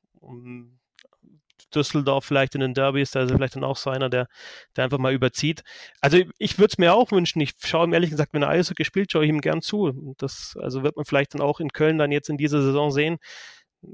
[1.70, 4.28] Düsseldorf vielleicht in den Derbys, da ist er vielleicht dann auch so einer, der,
[4.76, 5.62] der einfach mal überzieht.
[6.00, 7.40] Also ich würde es mir auch wünschen.
[7.40, 10.14] Ich schaue ihm ehrlich gesagt, wenn er Eishockey spielt, schaue ich ihm gern zu.
[10.18, 13.18] Das also wird man vielleicht dann auch in Köln dann jetzt in dieser Saison sehen,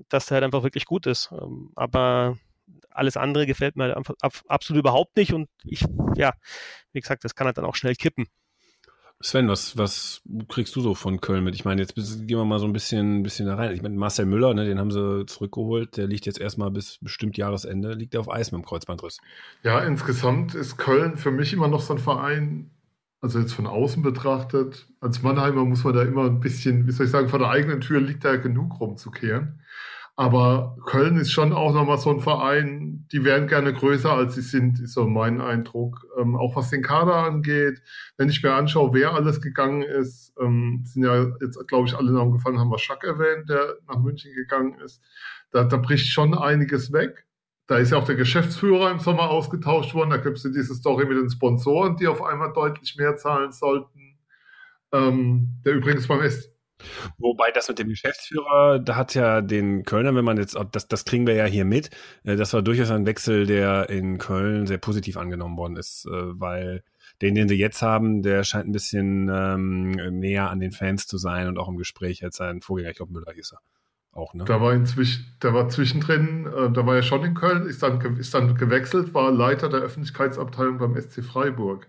[0.08, 1.30] dass er halt einfach wirklich gut ist.
[1.32, 2.38] Ähm, aber
[2.90, 3.96] alles andere gefällt mir halt
[4.48, 5.84] absolut überhaupt nicht und ich,
[6.16, 6.32] ja,
[6.92, 8.26] wie gesagt, das kann halt dann auch schnell kippen.
[9.20, 11.56] Sven, was, was kriegst du so von Köln mit?
[11.56, 13.72] Ich meine, jetzt gehen wir mal so ein bisschen, bisschen da rein.
[13.72, 15.96] Ich meine, Marcel Müller, ne, den haben sie zurückgeholt.
[15.96, 19.18] Der liegt jetzt erstmal bis bestimmt Jahresende, liegt er auf Eis mit dem Kreuzbandriss.
[19.64, 22.70] Ja, insgesamt ist Köln für mich immer noch so ein Verein,
[23.20, 24.86] also jetzt von außen betrachtet.
[25.00, 27.80] Als Mannheimer muss man da immer ein bisschen, wie soll ich sagen, vor der eigenen
[27.80, 29.60] Tür liegt da genug rumzukehren.
[30.18, 34.40] Aber Köln ist schon auch nochmal so ein Verein, die wären gerne größer, als sie
[34.40, 36.04] sind, ist so mein Eindruck.
[36.18, 37.80] Ähm, auch was den Kader angeht,
[38.16, 42.10] wenn ich mir anschaue, wer alles gegangen ist, ähm, sind ja jetzt, glaube ich, alle
[42.10, 45.00] Namen gefallen, haben wir Schack erwähnt, der nach München gegangen ist.
[45.52, 47.24] Da, da bricht schon einiges weg.
[47.68, 50.10] Da ist ja auch der Geschäftsführer im Sommer ausgetauscht worden.
[50.10, 53.52] Da gibt es ja diese Story mit den Sponsoren, die auf einmal deutlich mehr zahlen
[53.52, 54.18] sollten.
[54.90, 56.57] Ähm, der übrigens beim S
[57.18, 61.04] Wobei das mit dem Geschäftsführer, da hat ja den Kölner, wenn man jetzt, das, das
[61.04, 61.90] kriegen wir ja hier mit,
[62.24, 66.10] äh, das war durchaus ein Wechsel, der in Köln sehr positiv angenommen worden ist, äh,
[66.12, 66.82] weil
[67.20, 71.18] den, den sie jetzt haben, der scheint ein bisschen ähm, näher an den Fans zu
[71.18, 73.60] sein und auch im Gespräch als sein Vorgänger, ich glaube Müller hieß er.
[74.12, 74.44] Auch, ne?
[74.44, 78.00] Da war inzwischen, da war zwischendrin, äh, da war er schon in Köln, ist dann,
[78.16, 81.88] ist dann gewechselt, war Leiter der Öffentlichkeitsabteilung beim SC Freiburg.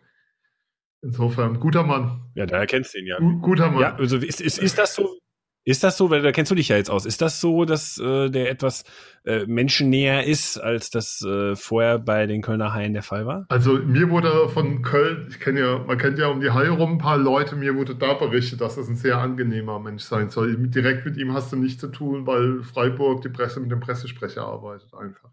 [1.01, 2.21] Insofern, guter Mann.
[2.35, 3.17] Ja, da erkennst du ihn ja.
[3.19, 3.81] Guter Mann.
[3.81, 5.19] Ja, also ist, ist, ist das so?
[5.65, 7.99] Ist das so, weil da kennst du dich ja jetzt aus, ist das so, dass
[7.99, 8.85] äh, der etwas
[9.25, 13.45] äh, menschennäher ist, als das äh, vorher bei den Kölner Haien der Fall war?
[13.49, 16.93] Also mir wurde von Köln, ich kenne ja, man kennt ja um die Haie rum
[16.93, 20.55] ein paar Leute, mir wurde da berichtet, dass das ein sehr angenehmer Mensch sein soll.
[20.57, 24.45] Direkt mit ihm hast du nichts zu tun, weil Freiburg die Presse mit dem Pressesprecher
[24.45, 25.29] arbeitet einfach.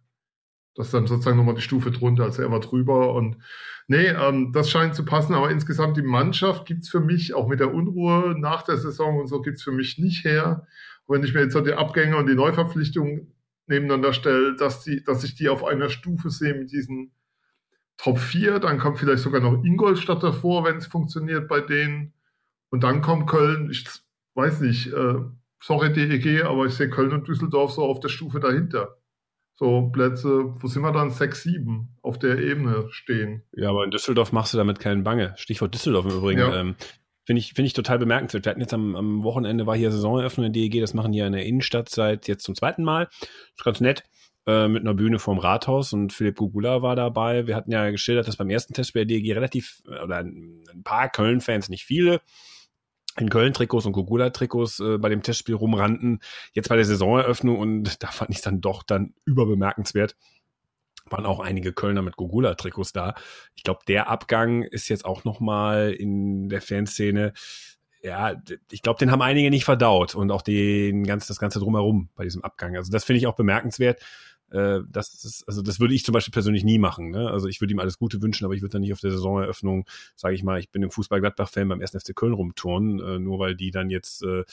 [0.76, 3.38] Das ist dann sozusagen nochmal die Stufe drunter, also er war drüber und
[3.88, 7.60] Nee, ähm, das scheint zu passen, aber insgesamt die Mannschaft gibt's für mich, auch mit
[7.60, 10.66] der Unruhe nach der Saison und so, gibt's für mich nicht her.
[11.06, 13.32] Und wenn ich mir jetzt so die Abgänge und die Neuverpflichtungen
[13.68, 17.12] nebeneinander stelle, dass, die, dass ich die auf einer Stufe sehe mit diesen
[17.96, 22.12] Top 4, dann kommt vielleicht sogar noch Ingolstadt davor, wenn es funktioniert bei denen.
[22.70, 23.86] Und dann kommt Köln, ich
[24.34, 25.14] weiß nicht, äh,
[25.62, 28.96] sorry DEG, aber ich sehe Köln und Düsseldorf so auf der Stufe dahinter
[29.57, 33.42] so Plätze, wo sind wir dann, sechs, sieben auf der Ebene stehen.
[33.53, 35.35] Ja, aber in Düsseldorf machst du damit keinen Bange.
[35.37, 36.40] Stichwort Düsseldorf im Übrigen.
[36.40, 36.61] Ja.
[36.61, 36.77] Ähm,
[37.25, 38.45] Finde ich, finde ich total bemerkenswert.
[38.45, 41.27] Wir hatten jetzt am, am Wochenende war hier Saisoneröffnung in DEG, das machen die ja
[41.27, 43.07] in der Innenstadt seit jetzt zum zweiten Mal.
[43.07, 44.05] Das ist ganz nett.
[44.47, 47.49] Äh, mit einer Bühne vorm Rathaus und Philipp Gugula war dabei.
[47.49, 51.09] Wir hatten ja geschildert, dass beim ersten Test bei der DEG relativ, oder ein paar
[51.09, 52.21] Köln-Fans, nicht viele,
[53.18, 56.20] in Köln-Trikots und Gogula-Trikots äh, bei dem Testspiel rumrannten.
[56.52, 60.16] Jetzt bei der Saisoneröffnung und da fand ich es dann doch dann überbemerkenswert.
[61.09, 63.14] Waren auch einige Kölner mit Gogula-Trikots da.
[63.55, 67.33] Ich glaube, der Abgang ist jetzt auch nochmal in der Fanszene.
[68.02, 68.35] Ja,
[68.70, 72.24] ich glaube, den haben einige nicht verdaut und auch den ganz, das Ganze drumherum bei
[72.24, 72.76] diesem Abgang.
[72.76, 74.00] Also das finde ich auch bemerkenswert.
[74.50, 77.11] Äh, das ist, also das würde ich zum Beispiel persönlich nie machen.
[77.11, 77.30] Ne?
[77.30, 79.87] Also ich würde ihm alles Gute wünschen, aber ich würde dann nicht auf der Saisoneröffnung,
[80.14, 81.92] sage ich mal, ich bin im Fußball Gladbach-Fan beim 1.
[81.92, 84.44] FC Köln rumturnen, äh, nur weil die dann jetzt äh,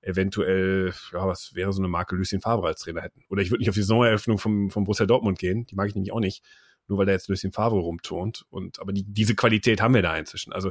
[0.00, 3.24] eventuell, ja, was wäre so eine Marke Lucien Favre als Trainer hätten.
[3.28, 5.94] Oder ich würde nicht auf die Saisoneröffnung vom, vom Borussia Dortmund gehen, die mag ich
[5.94, 6.44] nämlich auch nicht.
[6.88, 8.46] Nur weil da jetzt Lucien Favre rumturnt.
[8.50, 10.52] Und aber die, diese Qualität haben wir da inzwischen.
[10.52, 10.70] Also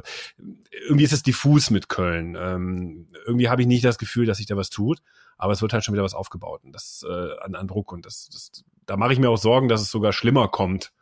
[0.70, 2.36] irgendwie ist es diffus mit Köln.
[2.38, 5.00] Ähm, irgendwie habe ich nicht das Gefühl, dass sich da was tut,
[5.36, 8.06] aber es wird halt schon wieder was aufgebaut und das äh, an, an Druck und
[8.06, 10.92] das, das da mache ich mir auch Sorgen, dass es sogar schlimmer kommt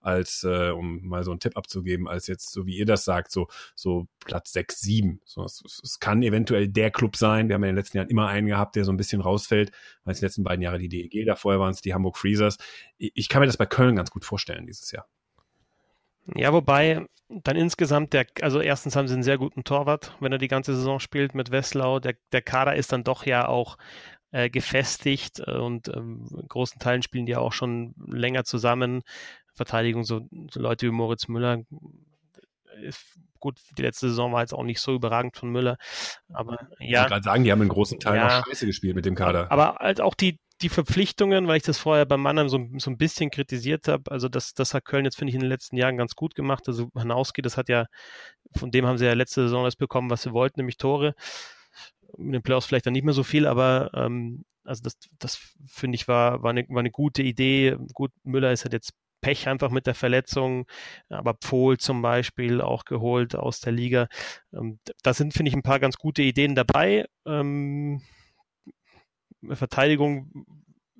[0.00, 3.30] als, äh, um mal so einen Tipp abzugeben, als jetzt, so wie ihr das sagt,
[3.30, 5.20] so, so Platz 6, 7.
[5.24, 7.48] So, es, es kann eventuell der Club sein.
[7.48, 9.72] Wir haben ja in den letzten Jahren immer einen gehabt, der so ein bisschen rausfällt,
[10.04, 12.58] weil es die letzten beiden Jahre die DEG, da vorher waren es die Hamburg Freezers.
[12.96, 15.06] Ich, ich kann mir das bei Köln ganz gut vorstellen dieses Jahr.
[16.34, 20.38] Ja, wobei dann insgesamt der, also erstens haben sie einen sehr guten Torwart, wenn er
[20.38, 22.00] die ganze Saison spielt mit Wesslau.
[22.00, 23.76] Der, der Kader ist dann doch ja auch
[24.30, 29.02] äh, gefestigt und ähm, großen Teilen spielen die auch schon länger zusammen.
[29.58, 31.62] Verteidigung, so, so Leute wie Moritz Müller,
[32.82, 35.76] ist gut, die letzte Saison war jetzt auch nicht so überragend von Müller,
[36.32, 37.02] aber ja.
[37.02, 39.50] Ich gerade sagen, die haben in großen Teilen ja, auch scheiße gespielt mit dem Kader.
[39.52, 42.96] Aber halt auch die, die Verpflichtungen, weil ich das vorher bei Mannheim so, so ein
[42.96, 45.96] bisschen kritisiert habe, also das, das hat Köln jetzt, finde ich, in den letzten Jahren
[45.96, 46.64] ganz gut gemacht.
[46.66, 47.86] Also Hanauski, das hat ja,
[48.56, 51.14] von dem haben sie ja letzte Saison das bekommen, was sie wollten, nämlich Tore.
[52.16, 55.96] Mit den Playoffs vielleicht dann nicht mehr so viel, aber ähm, also das, das finde
[55.96, 57.76] ich war, war, eine, war eine gute Idee.
[57.94, 60.66] Gut, Müller ist halt jetzt Pech einfach mit der Verletzung,
[61.08, 64.08] aber Pfohl zum Beispiel auch geholt aus der Liga.
[64.52, 67.06] Ähm, da sind, finde ich, ein paar ganz gute Ideen dabei.
[67.26, 68.02] Ähm,
[69.42, 70.46] Verteidigung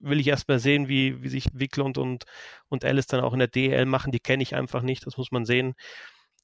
[0.01, 2.25] will ich erstmal sehen, wie, wie sich Wicklund und,
[2.69, 4.13] und Alice dann auch in der DL machen.
[4.13, 5.75] Die kenne ich einfach nicht, das muss man sehen.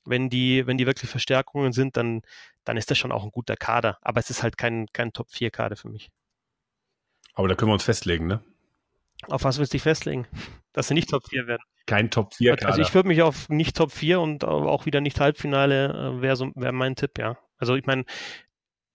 [0.05, 2.23] Wenn die, wenn die wirklich Verstärkungen sind, dann,
[2.65, 3.99] dann ist das schon auch ein guter Kader.
[4.03, 6.11] Aber es ist halt kein, kein Top-4-Kader für mich.
[7.33, 8.43] Aber da können wir uns festlegen, ne?
[9.29, 10.27] Auf was willst du dich festlegen?
[10.73, 11.63] Dass sie nicht Top 4 werden.
[11.87, 12.69] Kein Top 4 Kader.
[12.69, 16.37] Also ich würde mich auf nicht Top 4 und auch wieder nicht Halbfinale äh, wäre
[16.37, 17.37] so, wär mein Tipp, ja.
[17.59, 18.05] Also ich meine,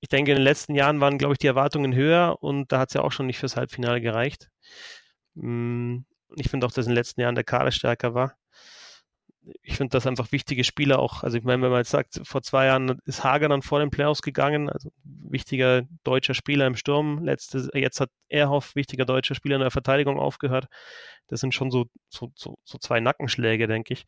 [0.01, 2.89] ich denke, in den letzten Jahren waren, glaube ich, die Erwartungen höher und da hat
[2.89, 4.49] es ja auch schon nicht fürs Halbfinale gereicht.
[5.35, 8.38] Hm, ich finde auch, dass in den letzten Jahren der Kader stärker war
[9.61, 11.23] ich finde das einfach wichtige Spieler auch.
[11.23, 13.89] Also ich meine, wenn man jetzt sagt, vor zwei Jahren ist Hager dann vor den
[13.89, 17.23] Playoffs gegangen, also wichtiger deutscher Spieler im Sturm.
[17.23, 20.67] Letzte, jetzt hat Erhoff, wichtiger deutscher Spieler in der Verteidigung aufgehört.
[21.27, 24.05] Das sind schon so, so, so, so zwei Nackenschläge, denke ich.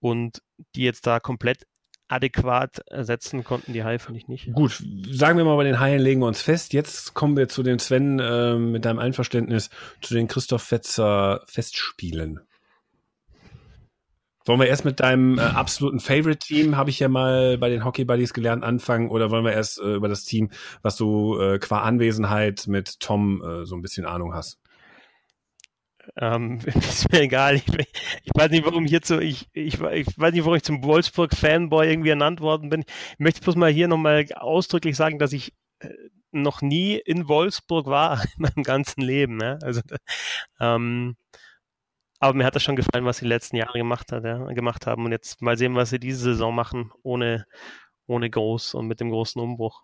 [0.00, 0.40] Und
[0.74, 1.64] die jetzt da komplett
[2.10, 4.52] adäquat ersetzen konnten die Haie, finde ich nicht.
[4.52, 6.72] Gut, sagen wir mal, bei den Haien legen wir uns fest.
[6.72, 12.40] Jetzt kommen wir zu den Sven äh, mit deinem Einverständnis zu den Christoph Fetzer Festspielen.
[14.50, 18.04] Wollen wir erst mit deinem äh, absoluten Favorite-Team, habe ich ja mal bei den Hockey
[18.04, 19.08] Buddies gelernt, anfangen?
[19.08, 20.50] Oder wollen wir erst äh, über das Team,
[20.82, 24.58] was du äh, qua Anwesenheit mit Tom äh, so ein bisschen Ahnung hast?
[26.16, 27.54] Ähm, ist mir egal.
[27.54, 31.88] Ich, ich, weiß nicht, warum hierzu, ich, ich, ich weiß nicht, warum ich zum Wolfsburg-Fanboy
[31.88, 32.80] irgendwie ernannt worden bin.
[32.80, 35.90] Ich möchte bloß mal hier nochmal ausdrücklich sagen, dass ich äh,
[36.32, 39.38] noch nie in Wolfsburg war in meinem ganzen Leben.
[39.40, 39.58] Ja?
[39.62, 39.80] Also
[40.58, 41.14] ähm,
[42.20, 44.86] aber mir hat das schon gefallen, was sie die letzten Jahre gemacht, hat, ja, gemacht
[44.86, 45.04] haben.
[45.04, 47.46] Und jetzt mal sehen, was sie diese Saison machen, ohne,
[48.06, 49.82] ohne groß und mit dem großen Umbruch.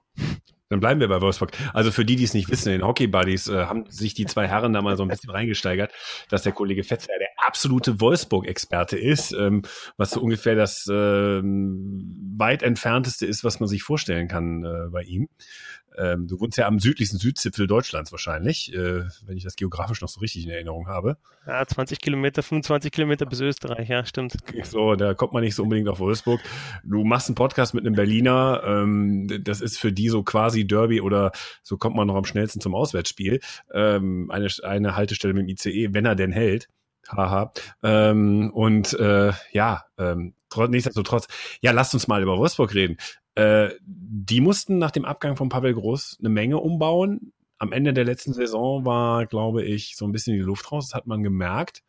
[0.69, 1.53] Dann bleiben wir bei Wolfsburg.
[1.73, 4.49] Also für die, die es nicht wissen, in Hockey Buddies äh, haben sich die zwei
[4.49, 5.93] Herren da mal so ein bisschen reingesteigert,
[6.29, 9.63] dass der Kollege Fetzer der absolute Wolfsburg-Experte ist, ähm,
[9.97, 15.03] was so ungefähr das ähm, weit entfernteste ist, was man sich vorstellen kann äh, bei
[15.03, 15.29] ihm.
[15.97, 20.09] Ähm, du wohnst ja am südlichsten Südzipfel Deutschlands wahrscheinlich, äh, wenn ich das geografisch noch
[20.09, 21.17] so richtig in Erinnerung habe.
[21.47, 24.37] Ja, 20 Kilometer, 25 Kilometer bis Österreich, ja, stimmt.
[24.65, 26.41] So, da kommt man nicht so unbedingt auf Wolfsburg.
[26.85, 31.01] Du machst einen Podcast mit einem Berliner, ähm, das ist für die so quasi Derby
[31.01, 31.33] oder
[31.63, 33.41] so kommt man noch am schnellsten zum Auswärtsspiel.
[33.73, 36.69] Ähm, eine, eine Haltestelle mit dem ICE, wenn er denn hält.
[37.09, 37.53] Haha.
[37.83, 40.35] Ähm, und äh, ja, ähm,
[40.69, 41.27] nichtsdestotrotz,
[41.61, 42.97] ja, lasst uns mal über Wolfsburg reden.
[43.35, 47.33] Äh, die mussten nach dem Abgang von Pavel Groß eine Menge umbauen.
[47.59, 50.89] Am Ende der letzten Saison war, glaube ich, so ein bisschen die Luft raus.
[50.89, 51.83] Das hat man gemerkt.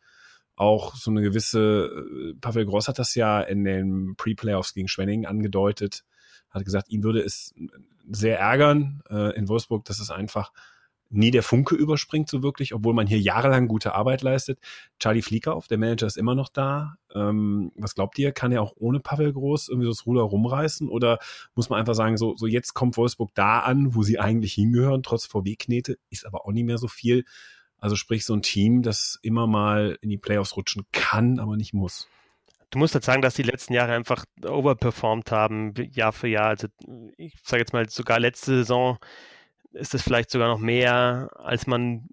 [0.56, 1.90] Auch so eine gewisse,
[2.32, 6.04] äh, Pavel Groß hat das ja in den Pre-Playoffs gegen Schwenning angedeutet,
[6.50, 7.54] hat gesagt, ihn würde es
[8.10, 10.52] sehr ärgern äh, in Wolfsburg, dass es einfach
[11.10, 14.58] nie der Funke überspringt so wirklich, obwohl man hier jahrelang gute Arbeit leistet.
[14.98, 16.96] Charlie Fliekauf, der Manager, ist immer noch da.
[17.14, 18.32] Ähm, was glaubt ihr?
[18.32, 20.88] Kann er auch ohne Pavel Groß irgendwie so das Ruder rumreißen?
[20.88, 21.18] Oder
[21.54, 25.02] muss man einfach sagen, so, so jetzt kommt Wolfsburg da an, wo sie eigentlich hingehören,
[25.02, 27.24] trotz VW-Knete, ist aber auch nicht mehr so viel.
[27.78, 31.72] Also sprich so ein Team, das immer mal in die Playoffs rutschen kann, aber nicht
[31.72, 32.08] muss.
[32.70, 36.48] Du musst halt sagen, dass die letzten Jahre einfach overperformed haben, Jahr für Jahr.
[36.48, 36.68] Also
[37.16, 38.98] ich sage jetzt mal, sogar letzte Saison
[39.72, 42.08] ist es vielleicht sogar noch mehr, als man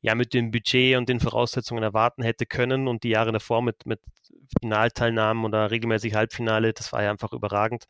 [0.00, 3.86] ja mit dem Budget und den Voraussetzungen erwarten hätte können und die Jahre davor mit,
[3.86, 4.00] mit
[4.60, 7.86] Finalteilnahmen oder regelmäßig Halbfinale, das war ja einfach überragend.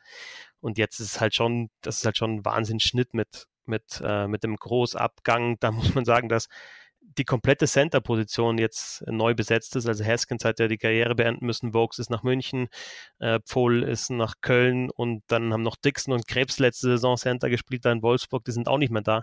[0.61, 4.27] Und jetzt ist es halt schon, das ist halt schon ein Wahnsinnsschnitt mit, mit, äh,
[4.27, 5.59] mit dem Großabgang.
[5.61, 6.49] Da muss man sagen, dass
[7.19, 9.87] die komplette Center-Position jetzt neu besetzt ist.
[9.87, 12.69] Also Haskins hat ja die Karriere beenden müssen, Vokes ist nach München,
[13.19, 17.49] äh, Pfohl ist nach Köln und dann haben noch Dixon und Krebs letzte Saison Center
[17.49, 19.23] gespielt, da in Wolfsburg, die sind auch nicht mehr da.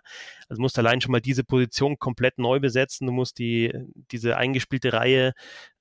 [0.49, 3.07] Also musst allein schon mal diese Position komplett neu besetzen.
[3.07, 3.73] Du musst die,
[4.11, 5.33] diese eingespielte Reihe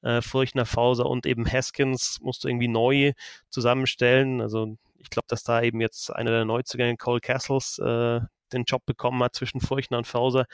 [0.02, 3.12] äh, Furchner, Fauser und eben Haskins musst du irgendwie neu
[3.50, 4.40] zusammenstellen.
[4.40, 8.20] Also ich glaube, dass da eben jetzt einer der Neuzugänge, Cole Castles, äh,
[8.52, 10.46] den Job bekommen hat zwischen Furchner und Fauser.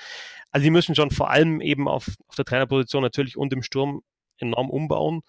[0.50, 4.02] Also die müssen schon vor allem eben auf, auf der Trainerposition natürlich und im Sturm
[4.38, 5.22] enorm umbauen.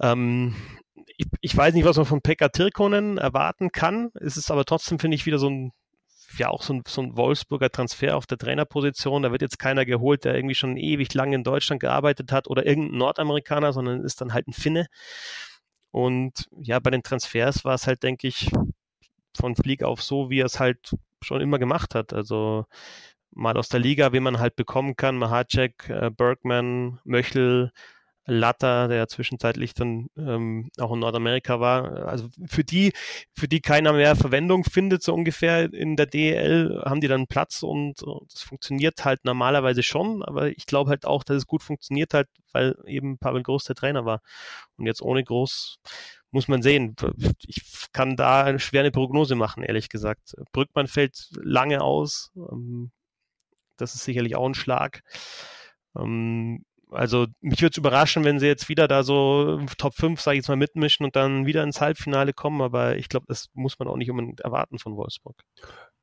[0.00, 0.56] Ähm,
[1.16, 4.10] ich, ich, weiß nicht, was man von Pekka Tirkonen erwarten kann.
[4.14, 5.72] Es ist aber trotzdem, finde ich, wieder so ein
[6.38, 9.22] ja auch so ein, so ein Wolfsburger Transfer auf der Trainerposition.
[9.22, 12.66] Da wird jetzt keiner geholt, der irgendwie schon ewig lang in Deutschland gearbeitet hat oder
[12.66, 14.86] irgendein Nordamerikaner, sondern ist dann halt ein Finne.
[15.90, 18.50] Und ja, bei den Transfers war es halt, denke ich,
[19.34, 22.12] von Flieg auf so, wie er es halt schon immer gemacht hat.
[22.12, 22.66] Also
[23.32, 27.70] mal aus der Liga, wie man halt bekommen kann, Mahacek, äh, Bergman, Möchel,
[28.26, 32.06] Latta, der zwischenzeitlich dann ähm, auch in Nordamerika war.
[32.06, 32.92] Also für die,
[33.34, 37.62] für die keiner mehr Verwendung findet, so ungefähr in der DEL, haben die dann Platz
[37.62, 42.14] und das funktioniert halt normalerweise schon, aber ich glaube halt auch, dass es gut funktioniert
[42.14, 44.20] halt, weil eben Pavel Groß der Trainer war.
[44.76, 45.78] Und jetzt ohne Groß
[46.30, 46.96] muss man sehen.
[47.46, 50.34] Ich kann da schwer eine Prognose machen, ehrlich gesagt.
[50.52, 52.30] Brückmann fällt lange aus.
[52.36, 52.90] Ähm,
[53.76, 55.02] das ist sicherlich auch ein Schlag.
[55.96, 60.36] Ähm, also mich würde es überraschen, wenn sie jetzt wieder da so Top 5, sage
[60.36, 63.78] ich jetzt mal, mitmischen und dann wieder ins Halbfinale kommen, aber ich glaube, das muss
[63.78, 65.36] man auch nicht unbedingt erwarten von Wolfsburg.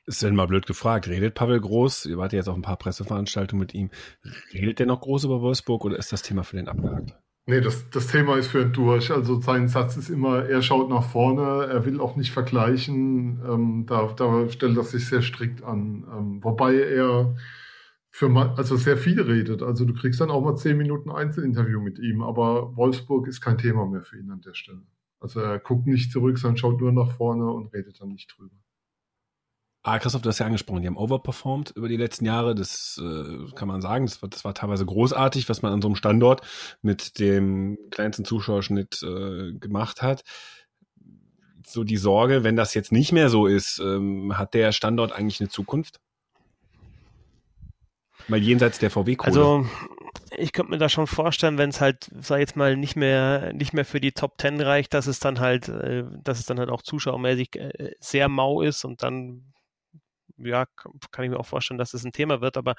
[0.06, 3.60] Ist denn mal blöd gefragt, redet Pavel Groß, ihr wart jetzt auch ein paar Presseveranstaltungen
[3.60, 3.92] mit ihm,
[4.54, 7.14] redet der noch groß über Wolfsburg oder ist das Thema für den abgehakt?
[7.50, 9.10] Nee, das, das Thema ist für ihn durch.
[9.10, 13.42] Also sein Satz ist immer, er schaut nach vorne, er will auch nicht vergleichen.
[13.48, 16.06] Ähm, da, da stellt er sich sehr strikt an.
[16.12, 17.38] Ähm, wobei er
[18.12, 19.64] für also sehr viel redet.
[19.64, 23.58] Also du kriegst dann auch mal zehn Minuten Einzelinterview mit ihm, aber Wolfsburg ist kein
[23.58, 24.82] Thema mehr für ihn an der Stelle.
[25.22, 28.56] Also er guckt nicht zurück, sondern schaut nur nach vorne und redet dann nicht drüber.
[29.88, 32.56] Ah, Christoph, du hast ja angesprochen, die haben overperformed über die letzten Jahre.
[32.56, 34.06] Das äh, kann man sagen.
[34.06, 36.42] Das war, das war teilweise großartig, was man an so einem Standort
[36.82, 40.26] mit dem kleinsten Zuschauerschnitt äh, gemacht hat.
[41.66, 45.40] So die Sorge, wenn das jetzt nicht mehr so ist, ähm, hat der Standort eigentlich
[45.40, 46.02] eine Zukunft?
[48.28, 49.28] Mal jenseits der VW-Kohle.
[49.30, 49.66] Also
[50.36, 53.72] ich könnte mir da schon vorstellen, wenn es halt, sag jetzt mal, nicht mehr, nicht
[53.72, 56.72] mehr für die Top Ten reicht, dass es dann halt, äh, dass es dann halt
[56.72, 59.54] auch zuschauermäßig äh, sehr mau ist und dann
[60.38, 60.66] ja,
[61.12, 62.76] kann ich mir auch vorstellen, dass es ein Thema wird, aber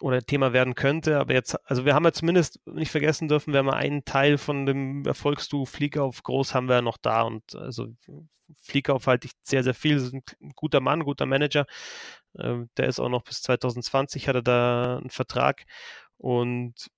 [0.00, 3.60] oder Thema werden könnte, aber jetzt, also wir haben ja zumindest nicht vergessen dürfen, wir
[3.60, 7.54] haben ja einen Teil von dem Erfolgsdu Fliegauf groß haben wir ja noch da und
[7.54, 7.86] also
[8.60, 10.22] Fliegauf halte ich sehr, sehr viel, ist ein
[10.56, 11.66] guter Mann, guter Manager,
[12.34, 15.64] äh, der ist auch noch bis 2020 hat er da einen Vertrag.
[16.16, 16.90] Und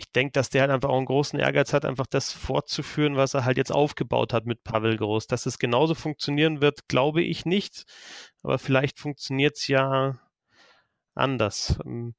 [0.00, 3.34] ich denke, dass der halt einfach auch einen großen Ehrgeiz hat, einfach das fortzuführen, was
[3.34, 5.26] er halt jetzt aufgebaut hat mit Pavel Groß.
[5.26, 7.84] Dass es genauso funktionieren wird, glaube ich nicht.
[8.42, 10.18] Aber vielleicht funktioniert es ja
[11.14, 11.78] anders.
[11.84, 12.14] Ähm,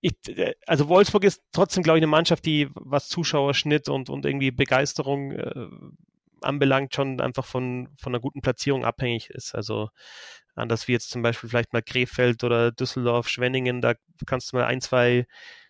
[0.00, 4.26] ich, äh, also Wolfsburg ist trotzdem, glaube ich, eine Mannschaft, die was Zuschauerschnitt und, und
[4.26, 5.68] irgendwie Begeisterung äh,
[6.40, 9.54] anbelangt, schon einfach von, von einer guten Platzierung abhängig ist.
[9.54, 9.90] Also
[10.56, 13.94] anders wie jetzt zum Beispiel vielleicht mal Krefeld oder Düsseldorf, Schwenningen, da
[14.26, 15.26] kannst du mal ein, zwei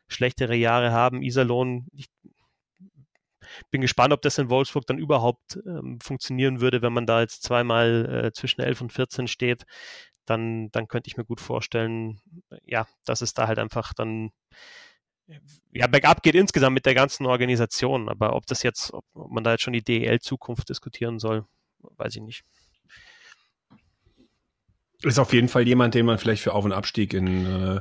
[0.09, 1.23] schlechtere Jahre haben.
[1.23, 2.09] Iserlohn, ich
[3.71, 7.43] bin gespannt, ob das in Wolfsburg dann überhaupt ähm, funktionieren würde, wenn man da jetzt
[7.43, 9.65] zweimal äh, zwischen 11 und 14 steht.
[10.27, 12.21] Dann, dann könnte ich mir gut vorstellen,
[12.63, 14.31] ja, dass es da halt einfach dann
[15.73, 18.09] ja, bergab geht insgesamt mit der ganzen Organisation.
[18.09, 21.47] Aber ob das jetzt, ob man da jetzt schon die DEL-Zukunft diskutieren soll,
[21.81, 22.45] weiß ich nicht.
[25.03, 27.81] Ist auf jeden Fall jemand, den man vielleicht für Auf- und Abstieg in äh,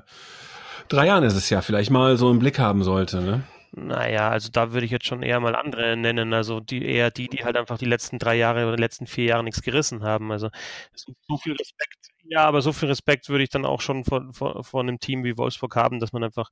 [0.88, 3.44] drei Jahren ist es ja, vielleicht mal so im Blick haben sollte, ne?
[3.72, 6.34] Naja, also da würde ich jetzt schon eher mal andere nennen.
[6.34, 9.26] Also die eher die, die halt einfach die letzten drei Jahre oder die letzten vier
[9.26, 10.32] Jahre nichts gerissen haben.
[10.32, 10.50] Also
[10.96, 12.08] so, viel Respekt.
[12.24, 15.24] Ja, aber so viel Respekt würde ich dann auch schon von, von, von einem Team
[15.24, 16.50] wie Wolfsburg haben, dass man einfach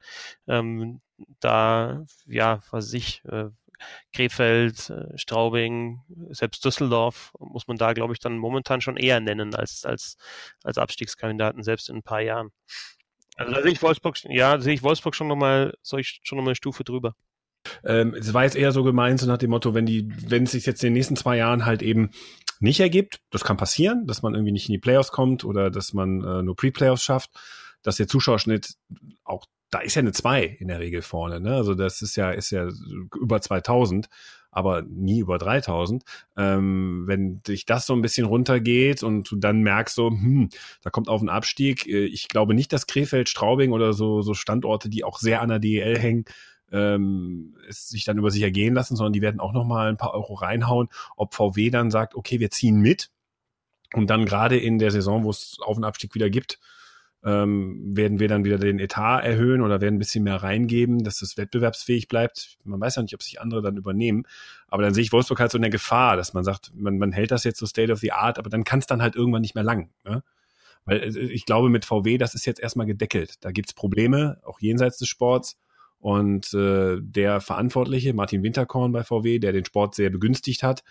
[0.48, 1.02] ähm,
[1.40, 3.50] da, ja, was ich, äh,
[4.14, 9.54] Krefeld, äh, Straubing, selbst Düsseldorf muss man da, glaube ich, dann momentan schon eher nennen
[9.56, 10.18] als, als,
[10.64, 12.52] als Abstiegskandidaten, selbst in ein paar Jahren.
[13.36, 16.52] Also da sehe ich Wolfsburg, ja, sehe ich Wolfsburg schon nochmal, soll ich schon nochmal
[16.52, 17.14] eine Stufe drüber.
[17.84, 20.52] Ähm, es war jetzt eher so gemeint, so nach dem Motto, wenn die, wenn es
[20.52, 22.12] sich jetzt in den nächsten zwei Jahren halt eben
[22.60, 25.94] nicht ergibt, das kann passieren, dass man irgendwie nicht in die Playoffs kommt oder dass
[25.94, 27.32] man äh, nur Pre-Playoffs schafft,
[27.82, 28.76] dass der Zuschauerschnitt
[29.24, 31.56] auch, da ist ja eine 2 in der Regel vorne, ne?
[31.56, 32.70] Also das ist ja, ist ja
[33.20, 34.08] über 2000.
[34.56, 36.04] aber nie über 3000.
[36.38, 40.50] Ähm, wenn dich das so ein bisschen runtergeht und du dann merkst so, hm,
[40.82, 41.86] da kommt auf einen Abstieg.
[41.88, 45.50] Äh, ich glaube nicht, dass Krefeld, Straubing oder so, so Standorte, die auch sehr an
[45.50, 46.24] der DEL hängen,
[46.72, 49.98] ähm, es sich dann über sich ergehen lassen, sondern die werden auch noch mal ein
[49.98, 50.88] paar Euro reinhauen.
[51.18, 53.12] Ob VW dann sagt, okay, wir ziehen mit
[53.94, 56.60] und dann gerade in der Saison, wo es Auf- und Abstieg wieder gibt,
[57.26, 61.24] ähm, werden wir dann wieder den Etat erhöhen oder werden ein bisschen mehr reingeben, dass
[61.24, 62.60] es wettbewerbsfähig bleibt.
[62.64, 64.24] Man weiß ja nicht, ob sich andere dann übernehmen.
[64.68, 67.12] Aber dann sehe ich Wolfsburg halt so in der Gefahr, dass man sagt, man, man
[67.12, 69.42] hält das jetzt so State of the Art, aber dann kann es dann halt irgendwann
[69.42, 69.90] nicht mehr lang.
[70.04, 70.24] Ne?
[70.86, 73.44] Weil äh, ich glaube, mit VW, das ist jetzt erstmal gedeckelt.
[73.44, 75.58] Da gibt's Probleme, auch jenseits des Sports.
[76.00, 80.84] Und äh, der Verantwortliche, Martin Winterkorn bei VW, der den Sport sehr begünstigt hat,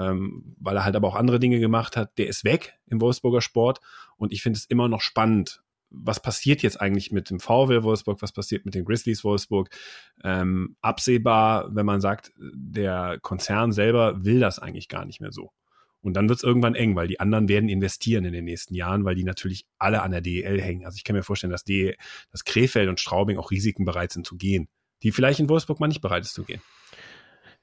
[0.00, 3.40] ähm, weil er halt aber auch andere Dinge gemacht hat, der ist weg im Wolfsburger
[3.40, 3.80] Sport.
[4.16, 8.22] Und ich finde es immer noch spannend, was passiert jetzt eigentlich mit dem VW Wolfsburg,
[8.22, 9.70] was passiert mit den Grizzlies Wolfsburg.
[10.22, 15.52] Ähm, absehbar, wenn man sagt, der Konzern selber will das eigentlich gar nicht mehr so.
[16.02, 19.04] Und dann wird es irgendwann eng, weil die anderen werden investieren in den nächsten Jahren,
[19.04, 20.86] weil die natürlich alle an der DEL hängen.
[20.86, 21.94] Also ich kann mir vorstellen, dass, die,
[22.30, 24.68] dass Krefeld und Straubing auch Risiken bereit sind zu gehen,
[25.02, 26.62] die vielleicht in Wolfsburg mal nicht bereit ist zu gehen.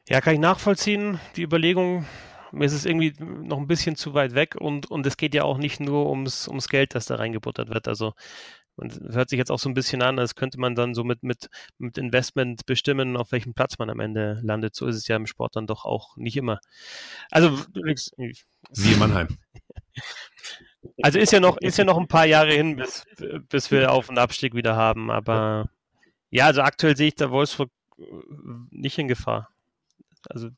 [0.09, 2.05] Ja, kann ich nachvollziehen, die Überlegung.
[2.53, 5.43] Mir ist es irgendwie noch ein bisschen zu weit weg und, und es geht ja
[5.43, 7.89] auch nicht nur ums, ums Geld, das da reingebuttert wird.
[7.89, 8.13] Also
[8.77, 11.23] man hört sich jetzt auch so ein bisschen an, als könnte man dann so mit,
[11.23, 14.75] mit, mit Investment bestimmen, auf welchem Platz man am Ende landet.
[14.75, 16.59] So ist es ja im Sport dann doch auch nicht immer.
[17.29, 17.57] Also,
[18.71, 19.27] Sie Mannheim.
[21.01, 23.03] Also ist ja noch, ist ja noch ein paar Jahre hin, bis,
[23.49, 25.11] bis wir Auf- und Abstieg wieder haben.
[25.11, 25.69] Aber
[26.29, 27.71] ja, also aktuell sehe ich da Wolfsburg
[28.69, 29.49] nicht in Gefahr.
[30.29, 30.49] Also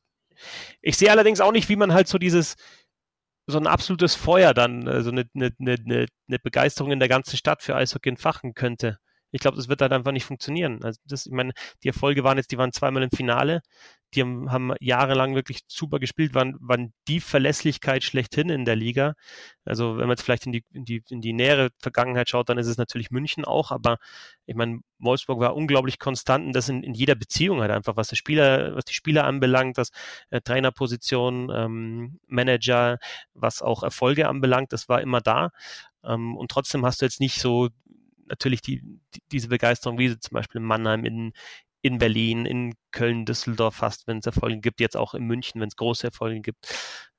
[0.80, 2.56] ich sehe allerdings auch nicht, wie man halt so dieses,
[3.46, 7.62] so ein absolutes Feuer dann, also eine, eine, eine, eine Begeisterung in der ganzen Stadt
[7.62, 8.98] für Eishockey entfachen könnte.
[9.32, 10.82] Ich glaube, das wird halt einfach nicht funktionieren.
[10.82, 11.52] Also das, ich meine,
[11.82, 13.62] die Erfolge waren jetzt, die waren zweimal im Finale,
[14.14, 19.14] die haben, haben jahrelang wirklich super gespielt, waren, waren die Verlässlichkeit schlechthin in der Liga.
[19.64, 22.58] Also wenn man jetzt vielleicht in die, in die, in die nähere Vergangenheit schaut, dann
[22.58, 23.98] ist es natürlich München auch, aber
[24.46, 28.08] ich meine, Wolfsburg war unglaublich konstant und das in, in jeder Beziehung halt einfach, was
[28.08, 29.90] die Spieler, was die Spieler anbelangt, was
[30.30, 32.98] äh, Trainerposition, ähm, Manager,
[33.34, 35.50] was auch Erfolge anbelangt, das war immer da.
[36.04, 37.68] Ähm, und trotzdem hast du jetzt nicht so
[38.30, 38.82] natürlich die,
[39.14, 41.32] die, diese Begeisterung, wie sie zum Beispiel in Mannheim, in,
[41.82, 45.68] in Berlin, in Köln, Düsseldorf fast, wenn es Erfolge gibt, jetzt auch in München, wenn
[45.68, 46.66] es große Erfolge gibt.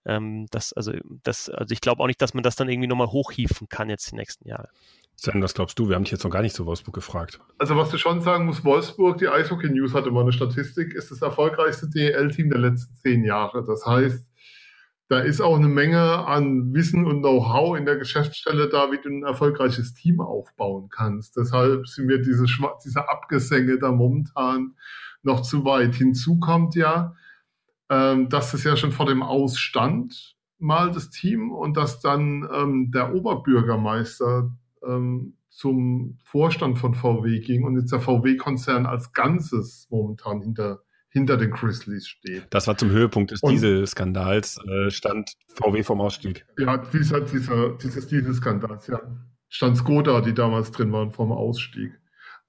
[0.05, 0.93] Ähm, das, also,
[1.24, 4.12] das, also ich glaube auch nicht, dass man das dann irgendwie nochmal hochhieven kann jetzt
[4.12, 4.70] die nächsten Jahre.
[5.16, 5.88] Sven, was glaubst du?
[5.88, 7.39] Wir haben dich jetzt noch gar nicht zu Wolfsburg gefragt.
[7.59, 11.12] Also was du schon sagen musst, Wolfsburg, die Eishockey News hatte mal eine Statistik, ist
[11.12, 13.64] das erfolgreichste DEL-Team der letzten zehn Jahre.
[13.64, 14.28] Das heißt,
[15.12, 19.09] da ist auch eine Menge an Wissen und Know-how in der Geschäftsstelle da, wie du
[19.09, 21.36] ein erfolgreiches Team aufbauen kannst.
[21.36, 22.45] Deshalb sind mir diese,
[22.86, 24.78] diese Abgesänge da momentan
[25.22, 25.95] noch zu weit.
[25.95, 27.14] Hinzu kommt ja,
[27.89, 32.91] ähm, dass es ja schon vor dem Ausstand mal das Team und dass dann ähm,
[32.93, 34.49] der Oberbürgermeister
[34.82, 41.38] ähm, zum Vorstand von VW ging und jetzt der VW-Konzern als Ganzes momentan hinter hinter
[41.38, 42.47] den Grizzlies steht.
[42.49, 46.45] Das war zum Höhepunkt des Dieselskandals, äh, stand VW vom Ausstieg.
[46.57, 49.01] Ja, dieser, dieser, dieses Dieselskandals, ja.
[49.49, 51.91] Stand Skoda, die damals drin waren, vom Ausstieg.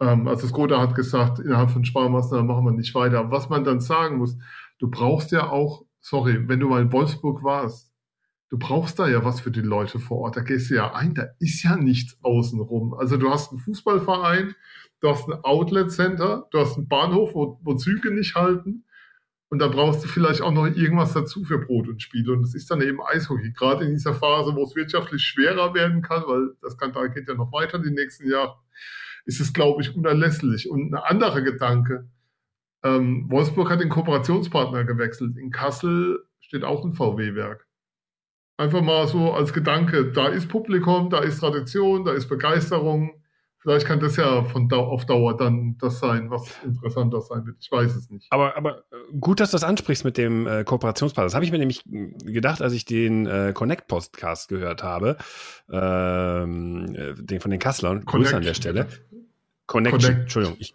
[0.00, 3.30] Ähm, also Skoda hat gesagt, innerhalb von Sparmaßnahmen machen wir nicht weiter.
[3.32, 4.38] Was man dann sagen muss,
[4.78, 7.92] du brauchst ja auch, sorry, wenn du mal in Wolfsburg warst,
[8.50, 10.36] du brauchst da ja was für die Leute vor Ort.
[10.36, 12.94] Da gehst du ja ein, da ist ja nichts außenrum.
[12.94, 14.54] Also du hast einen Fußballverein,
[15.02, 18.84] du hast ein Outlet-Center, du hast einen Bahnhof, wo, wo Züge nicht halten.
[19.48, 22.32] Und da brauchst du vielleicht auch noch irgendwas dazu für Brot und Spiele.
[22.32, 23.52] Und das ist dann eben Eishockey.
[23.52, 27.34] Gerade in dieser Phase, wo es wirtschaftlich schwerer werden kann, weil das Skandal geht ja
[27.34, 28.56] noch weiter die nächsten Jahre,
[29.26, 30.70] ist es, glaube ich, unerlässlich.
[30.70, 32.08] Und ein anderer Gedanke.
[32.82, 35.36] Ähm, Wolfsburg hat den Kooperationspartner gewechselt.
[35.36, 37.66] In Kassel steht auch ein VW-Werk.
[38.56, 43.21] Einfach mal so als Gedanke, da ist Publikum, da ist Tradition, da ist Begeisterung
[43.62, 47.58] Vielleicht kann das ja von Dau auf Dauer dann das sein, was interessanter sein wird.
[47.60, 48.26] Ich weiß es nicht.
[48.30, 51.26] Aber, aber äh, gut, dass du das ansprichst mit dem äh, Kooperationspartner.
[51.26, 55.16] Das habe ich mir nämlich gedacht, als ich den äh, Connect-Podcast gehört habe,
[55.70, 58.04] ähm, äh, den von den Kasslern.
[58.04, 58.88] Grüße an der Stelle.
[59.66, 60.20] Connection, Connect.
[60.22, 60.74] Entschuldigung, ich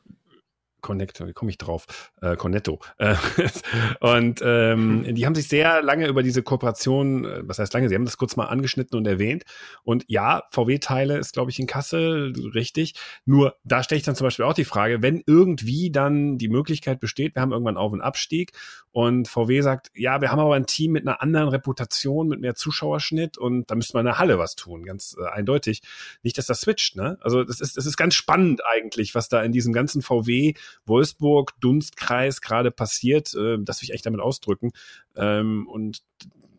[0.82, 2.11] Connector, wie komme ich drauf?
[2.21, 2.80] Äh, Cornetto.
[2.97, 3.15] Äh,
[3.99, 7.95] und ähm, die haben sich sehr lange über diese Kooperation, äh, was heißt lange, sie
[7.95, 9.43] haben das kurz mal angeschnitten und erwähnt.
[9.84, 12.95] Und ja, VW-Teile ist, glaube ich, in Kassel richtig.
[13.25, 16.99] Nur da stelle ich dann zum Beispiel auch die Frage, wenn irgendwie dann die Möglichkeit
[16.99, 18.51] besteht, wir haben irgendwann Auf- und Abstieg
[18.91, 22.55] und VW sagt, ja, wir haben aber ein Team mit einer anderen Reputation, mit mehr
[22.55, 25.82] Zuschauerschnitt und da müsste man in der Halle was tun, ganz äh, eindeutig.
[26.23, 27.17] Nicht, dass das switcht, ne?
[27.21, 30.53] Also das ist, das ist ganz spannend eigentlich, was da in diesem ganzen VW
[30.86, 33.34] Wolfsburg, Dunstkreis gerade passiert.
[33.34, 34.72] Äh, das will ich echt damit ausdrücken.
[35.15, 36.03] Ähm, und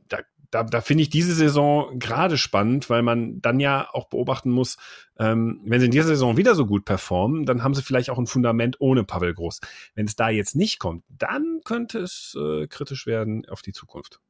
[0.08, 0.18] da,
[0.50, 4.76] da, da finde ich diese Saison gerade spannend, weil man dann ja auch beobachten muss,
[5.18, 8.18] ähm, wenn sie in dieser Saison wieder so gut performen, dann haben sie vielleicht auch
[8.18, 9.60] ein Fundament ohne Pavel Groß.
[9.94, 14.20] Wenn es da jetzt nicht kommt, dann könnte es äh, kritisch werden auf die Zukunft.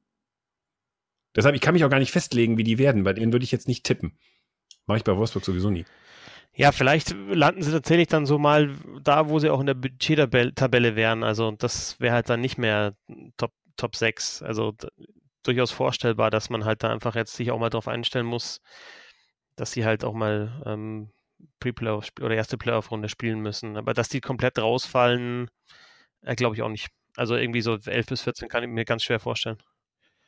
[1.37, 3.05] Deshalb, ich kann mich auch gar nicht festlegen, wie die werden.
[3.05, 4.18] Bei denen würde ich jetzt nicht tippen.
[4.87, 5.85] Mache ich bei Wolfsburg sowieso nie.
[6.55, 10.96] Ja, vielleicht landen sie tatsächlich dann so mal da, wo sie auch in der Budget-Tabelle
[10.96, 11.22] wären.
[11.22, 12.94] Also das wäre halt dann nicht mehr
[13.36, 14.42] Top, Top 6.
[14.42, 14.74] Also
[15.44, 18.61] durchaus vorstellbar, dass man halt da einfach jetzt sich auch mal darauf einstellen muss,
[19.57, 21.11] dass sie halt auch mal ähm,
[21.61, 23.76] Pre-Playoff oder erste Playoff-Runde spielen müssen.
[23.76, 25.49] Aber dass die komplett rausfallen,
[26.22, 26.88] äh, glaube ich auch nicht.
[27.16, 29.59] Also irgendwie so 11 bis 14 kann ich mir ganz schwer vorstellen.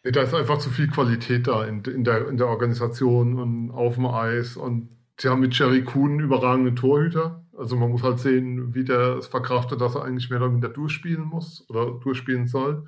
[0.02, 3.96] Da ist einfach zu viel Qualität da in, in, der, in der Organisation und auf
[3.96, 4.56] dem Eis.
[4.56, 7.44] Und sie haben mit Jerry Kuhn einen überragenden Torhüter.
[7.56, 10.70] Also man muss halt sehen, wie der es verkraftet, dass er eigentlich mehr oder weniger
[10.70, 12.86] durchspielen muss oder durchspielen soll.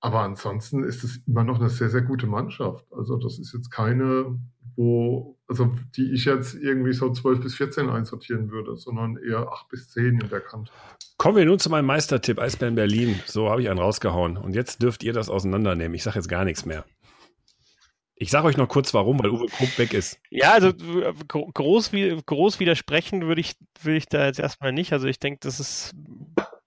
[0.00, 2.86] Aber ansonsten ist es immer noch eine sehr, sehr gute Mannschaft.
[2.92, 4.38] Also das ist jetzt keine,
[4.76, 9.68] wo, also die ich jetzt irgendwie so 12 bis 14 einsortieren würde, sondern eher 8
[9.68, 10.70] bis 10 in der Kante.
[11.16, 13.18] Kommen wir nun zu meinem Meistertipp, Eisbären Berlin.
[13.26, 14.36] So habe ich einen rausgehauen.
[14.36, 15.94] Und jetzt dürft ihr das auseinandernehmen.
[15.94, 16.84] Ich sage jetzt gar nichts mehr.
[18.20, 20.20] Ich sage euch noch kurz warum, weil Uwe Krupp weg ist.
[20.30, 21.92] Ja, also groß,
[22.26, 24.92] groß widersprechen würde ich, würde ich da jetzt erstmal nicht.
[24.92, 25.94] Also ich denke, das ist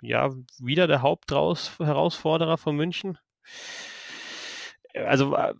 [0.01, 0.29] ja
[0.59, 3.17] wieder der Hauptherausforderer von München.
[4.93, 5.53] Also äh,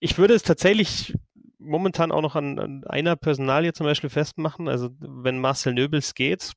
[0.00, 1.14] ich würde es tatsächlich
[1.58, 4.68] momentan auch noch an, an einer Personalie zum Beispiel festmachen.
[4.68, 6.52] Also wenn Marcel Nöbels geht,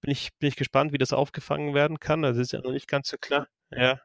[0.00, 2.24] bin ich, bin ich gespannt, wie das aufgefangen werden kann.
[2.24, 3.46] Also ist ja noch nicht ganz so klar.
[3.70, 4.00] Ja.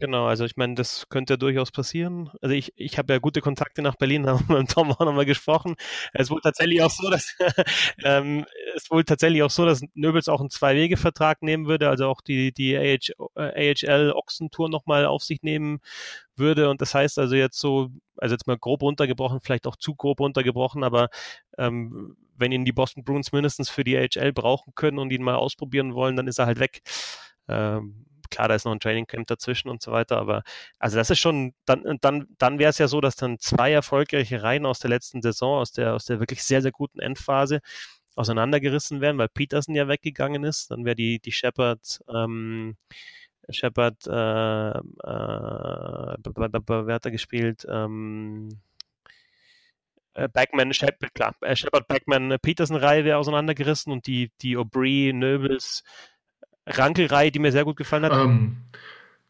[0.00, 2.28] Genau, also ich meine, das könnte durchaus passieren.
[2.42, 5.24] Also ich, ich habe ja gute Kontakte nach Berlin, haben wir mit Tom auch nochmal
[5.24, 5.76] gesprochen.
[6.12, 7.36] Es wohl tatsächlich auch so, dass
[8.04, 12.20] ähm, es wohl tatsächlich auch so, dass Nöbels auch einen Zwei-Wege-Vertrag nehmen würde, also auch
[12.22, 15.78] die, die AH, AHL Ochsentour nochmal auf sich nehmen
[16.36, 16.70] würde.
[16.70, 20.18] Und das heißt also jetzt so, also jetzt mal grob runtergebrochen, vielleicht auch zu grob
[20.20, 21.08] runtergebrochen, aber
[21.56, 25.36] ähm, wenn ihn die Boston Bruins mindestens für die AHL brauchen können und ihn mal
[25.36, 26.82] ausprobieren wollen, dann ist er halt weg.
[27.48, 30.42] Ähm, klar, da ist noch ein Training Camp dazwischen und so weiter, aber
[30.78, 34.42] also das ist schon, dann, dann, dann wäre es ja so, dass dann zwei erfolgreiche
[34.42, 37.60] Reihen aus der letzten Saison, aus der, aus der wirklich sehr, sehr guten Endphase
[38.16, 40.70] auseinandergerissen werden, weil Peterson ja weggegangen ist.
[40.70, 42.76] Dann wäre die, die Shepard, ähm,
[43.50, 44.10] Shepard, äh,
[44.70, 44.82] äh,
[46.26, 47.66] wer hat da gespielt?
[47.68, 48.60] Ähm,
[50.14, 55.82] äh, Backman, Shepard, klar, äh, Shepard, Backman, Peterson-Reihe wäre auseinandergerissen und die, die Aubry, Nöbels,
[56.66, 58.12] Rankelreihe, die mir sehr gut gefallen hat.
[58.12, 58.56] Ähm,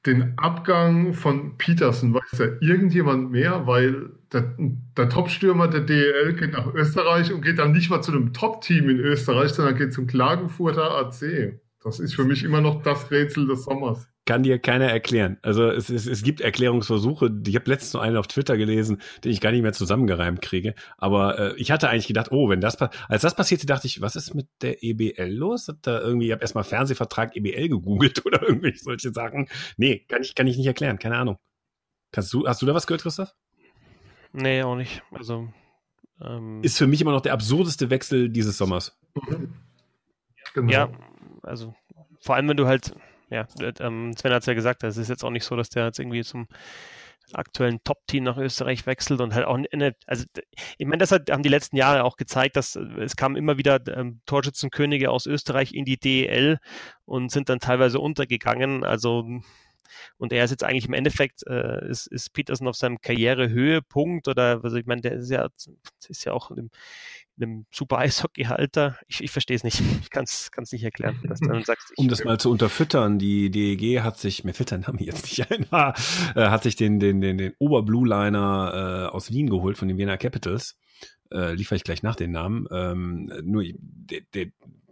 [0.07, 4.55] den Abgang von Peterson weiß ja irgendjemand mehr, weil der,
[4.97, 8.91] der Top-Stürmer der DEL geht nach Österreich und geht dann nicht mal zu einem Top-Team
[8.91, 11.59] in Österreich, sondern geht zum Klagenfurter AC.
[11.82, 15.38] Das ist für mich immer noch das Rätsel des Sommers kann dir keiner erklären.
[15.42, 17.30] Also es, es, es gibt Erklärungsversuche.
[17.46, 20.74] Ich habe letztens noch einen auf Twitter gelesen, den ich gar nicht mehr zusammengereimt kriege.
[20.96, 24.16] Aber äh, ich hatte eigentlich gedacht, oh, wenn das als das passierte, dachte ich, was
[24.16, 25.68] ist mit der EBL los?
[25.68, 29.48] Hat da irgendwie, ich habe erstmal Fernsehvertrag EBL gegoogelt oder irgendwie solche Sachen.
[29.76, 31.38] Nee, kann ich, kann ich nicht erklären, keine Ahnung.
[32.10, 33.34] Kannst du, hast du da was gehört, Christoph?
[34.32, 35.02] Nee, auch nicht.
[35.12, 35.48] Also
[36.20, 38.98] ähm, ist für mich immer noch der absurdeste Wechsel dieses Sommers.
[39.14, 39.52] Mhm.
[40.54, 40.72] Genau.
[40.72, 40.88] Ja,
[41.42, 41.74] also
[42.20, 42.94] vor allem, wenn du halt
[43.35, 43.47] ja,
[43.80, 45.99] ähm, Sven hat es ja gesagt, es ist jetzt auch nicht so, dass der jetzt
[45.99, 46.47] irgendwie zum
[47.32, 50.24] aktuellen Top-Team nach Österreich wechselt und halt auch eine, also
[50.78, 53.57] ich meine, das hat, haben die letzten Jahre auch gezeigt, dass äh, es kamen immer
[53.59, 56.59] wieder ähm, Torschützenkönige aus Österreich in die DEL
[57.05, 58.85] und sind dann teilweise untergegangen.
[58.85, 59.26] Also
[60.16, 64.61] und er ist jetzt eigentlich im Endeffekt, äh, ist, ist Peterson auf seinem Karrierehöhepunkt oder,
[64.62, 65.49] also ich meine, der ist ja,
[66.09, 66.70] ist ja auch im,
[67.37, 68.99] einem super Eishockey-Halter.
[69.09, 69.82] Ich, ich verstehe es nicht.
[70.03, 71.18] Ich kann es nicht erklären.
[71.64, 75.24] Sagst, um das mal zu unterfüttern, die DEG hat sich, mir fällt der Name jetzt
[75.24, 79.89] nicht ein, äh, hat sich den, den, den, den Oberblue-Liner äh, aus Wien geholt von
[79.89, 80.76] den Wiener Capitals.
[81.32, 82.66] Äh, liefere ich gleich nach den Namen.
[82.70, 84.47] Ähm, nur, der, der,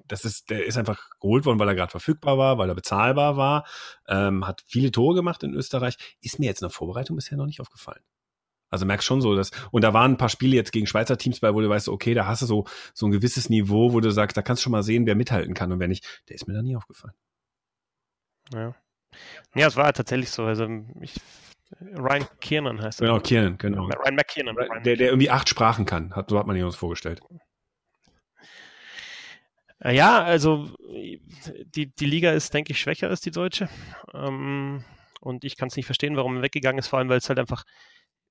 [0.06, 3.36] das ist, der ist einfach geholt worden, weil er gerade verfügbar war, weil er bezahlbar
[3.36, 3.66] war,
[4.08, 5.96] ähm, hat viele Tore gemacht in Österreich.
[6.20, 8.02] Ist mir jetzt in der Vorbereitung bisher noch nicht aufgefallen.
[8.70, 11.40] Also merkst schon so, dass, und da waren ein paar Spiele jetzt gegen Schweizer Teams
[11.40, 14.10] bei, wo du weißt, okay, da hast du so, so ein gewisses Niveau, wo du
[14.10, 16.22] sagst, da kannst du schon mal sehen, wer mithalten kann und wer nicht.
[16.28, 17.14] Der ist mir da nie aufgefallen.
[18.52, 18.74] Ja.
[19.54, 20.44] Ja, es war tatsächlich so.
[20.44, 20.66] Also
[21.02, 21.20] ich,
[21.80, 23.08] Ryan Kiernan heißt er.
[23.08, 23.84] Genau, Kiernan, genau.
[23.84, 24.56] Ryan McKiernan.
[24.84, 27.20] Der, der irgendwie acht Sprachen kann, hat, so hat man ihn uns vorgestellt.
[29.84, 30.68] Äh, ja, also
[31.74, 33.68] die, die Liga ist, denke ich, schwächer als die deutsche.
[34.14, 34.84] Ähm,
[35.20, 37.38] und ich kann es nicht verstehen, warum er weggegangen ist, vor allem, weil es halt
[37.38, 37.64] einfach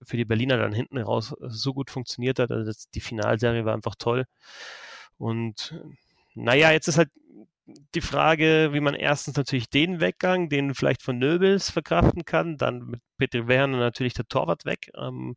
[0.03, 2.51] für die Berliner dann hinten raus so gut funktioniert hat.
[2.51, 4.25] Also die Finalserie war einfach toll.
[5.17, 5.75] Und
[6.33, 7.09] naja, jetzt ist halt
[7.95, 12.85] die Frage, wie man erstens natürlich den Weggang, den vielleicht von Nöbels verkraften kann, dann
[12.87, 14.91] mit Peter Werner natürlich der Torwart weg.
[14.95, 15.35] Ähm,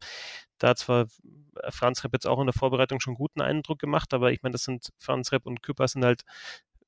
[0.65, 1.07] da hat zwar
[1.69, 4.65] Franz Repp jetzt auch in der Vorbereitung schon guten Eindruck gemacht, aber ich meine, das
[4.65, 6.23] sind Franz Repp und Küpper sind halt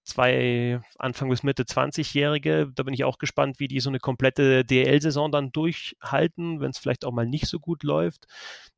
[0.03, 2.73] zwei Anfang bis Mitte 20-Jährige.
[2.75, 6.79] Da bin ich auch gespannt, wie die so eine komplette DL-Saison dann durchhalten, wenn es
[6.79, 8.25] vielleicht auch mal nicht so gut läuft.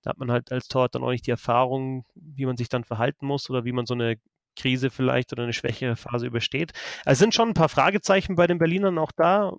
[0.02, 2.82] Da hat man halt als Torwart dann auch nicht die Erfahrung, wie man sich dann
[2.82, 4.16] verhalten muss oder wie man so eine
[4.56, 6.72] Krise vielleicht oder eine schwächere Phase übersteht.
[7.04, 9.52] Also es sind schon ein paar Fragezeichen bei den Berlinern auch da.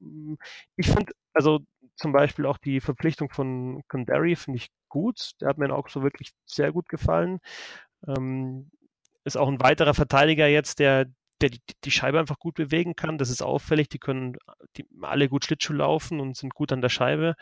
[0.76, 1.60] Ich finde, also
[1.96, 5.32] zum Beispiel auch die Verpflichtung von Condary finde ich gut.
[5.42, 7.40] Der hat mir auch so wirklich sehr gut gefallen.
[8.08, 8.72] Ähm,
[9.24, 11.06] ist auch ein weiterer Verteidiger jetzt, der,
[11.42, 13.18] der die, die, Scheibe einfach gut bewegen kann.
[13.18, 13.90] Das ist auffällig.
[13.90, 14.38] Die können
[14.78, 17.36] die, alle gut Schlittschuh laufen und sind gut an der Scheibe.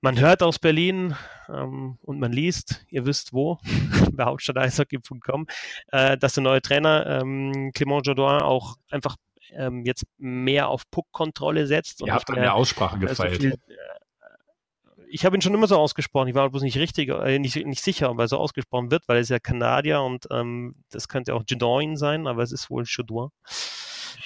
[0.00, 1.16] Man hört aus Berlin
[1.48, 3.58] ähm, und man liest, ihr wisst wo,
[4.12, 5.48] bei hauptstadt-eishockey.com,
[5.88, 9.16] äh, dass der neue Trainer ähm, Clément Jodouin auch einfach
[9.50, 12.00] ähm, jetzt mehr auf Puck-Kontrolle setzt.
[12.02, 13.34] Ihr habt an der Aussprache gefeilt.
[13.34, 13.54] So viel,
[15.10, 16.28] ich habe ihn schon immer so ausgesprochen.
[16.28, 19.16] Ich war bloß nicht richtig, äh, nicht, nicht sicher, ob er so ausgesprochen wird, weil
[19.16, 22.84] er ist ja Kanadier und ähm, das könnte auch Jedoin sein, aber es ist wohl
[22.86, 23.30] Chaudouin.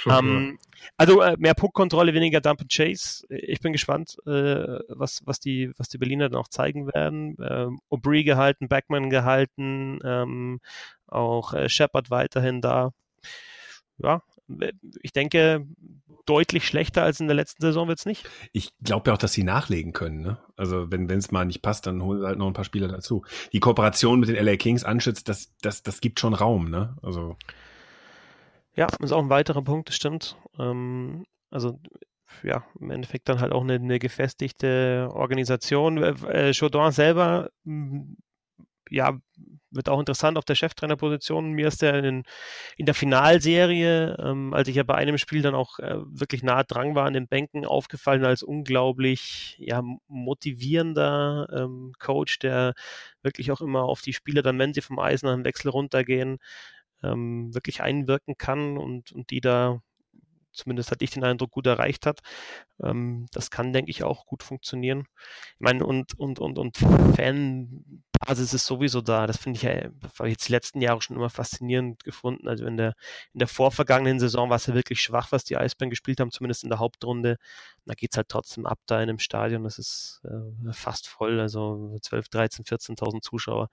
[0.06, 0.58] Ähm,
[0.96, 3.24] also äh, mehr Puckkontrolle, weniger Dump and Chase.
[3.28, 7.36] Ich bin gespannt, äh, was, was, die, was die Berliner dann auch zeigen werden.
[7.40, 10.60] Ähm, Aubry gehalten, Backman gehalten, ähm,
[11.06, 12.90] auch äh, Shepard weiterhin da.
[13.98, 14.22] Ja,
[15.02, 15.66] ich denke,
[16.26, 18.28] deutlich schlechter als in der letzten Saison wird es nicht.
[18.52, 20.20] Ich glaube ja auch, dass sie nachlegen können.
[20.20, 20.38] Ne?
[20.56, 23.24] Also wenn es mal nicht passt, dann holen sie halt noch ein paar Spieler dazu.
[23.52, 26.70] Die Kooperation mit den LA Kings anschützt, das, das, das gibt schon Raum.
[26.70, 26.96] Ne?
[27.02, 27.36] Also
[28.74, 30.36] ja, ist auch ein weiterer Punkt, das stimmt.
[30.58, 31.78] Ähm, also
[32.42, 35.98] ja, im Endeffekt dann halt auch eine, eine gefestigte Organisation.
[35.98, 37.50] Äh, Chaudin selber
[38.92, 39.18] ja,
[39.70, 41.52] wird auch interessant auf der Cheftrainerposition.
[41.52, 42.24] Mir ist der in,
[42.76, 46.62] in der Finalserie, ähm, als ich ja bei einem Spiel dann auch äh, wirklich nah
[46.62, 52.74] dran war an den Bänken, aufgefallen als unglaublich ja, motivierender ähm, Coach, der
[53.22, 56.38] wirklich auch immer auf die Spieler, dann wenn sie vom Eis nach dem Wechsel runtergehen,
[57.02, 59.80] ähm, wirklich einwirken kann und, und die da
[60.52, 62.20] zumindest hatte ich den Eindruck, gut erreicht hat.
[62.82, 65.06] Ähm, das kann, denke ich, auch gut funktionieren.
[65.54, 66.78] Ich meine, und, und, und, und
[68.22, 69.26] Fanbasis ist sowieso da.
[69.26, 72.48] Das finde ich ja, habe ich jetzt die letzten Jahre schon immer faszinierend gefunden.
[72.48, 72.94] Also in der,
[73.32, 76.62] in der vorvergangenen Saison war es ja wirklich schwach, was die Eisbären gespielt haben, zumindest
[76.62, 77.38] in der Hauptrunde.
[77.84, 79.64] Da geht es halt trotzdem ab da in einem Stadion.
[79.64, 83.68] Das ist äh, fast voll, also 12, 13, 14.000 Zuschauer.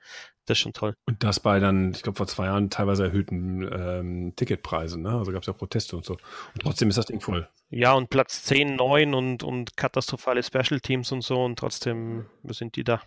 [0.46, 0.96] Das ist schon toll.
[1.06, 5.04] Und das bei dann, ich glaube, vor zwei Jahren teilweise erhöhten ähm, Ticketpreisen.
[5.04, 5.12] Ne?
[5.12, 6.14] Also gab es ja Proteste und so.
[6.14, 7.48] Und trotzdem ist das Ding voll.
[7.70, 11.44] Ja, und Platz 10, 9 und, und katastrophale Special Teams und so.
[11.44, 13.02] Und trotzdem sind die da.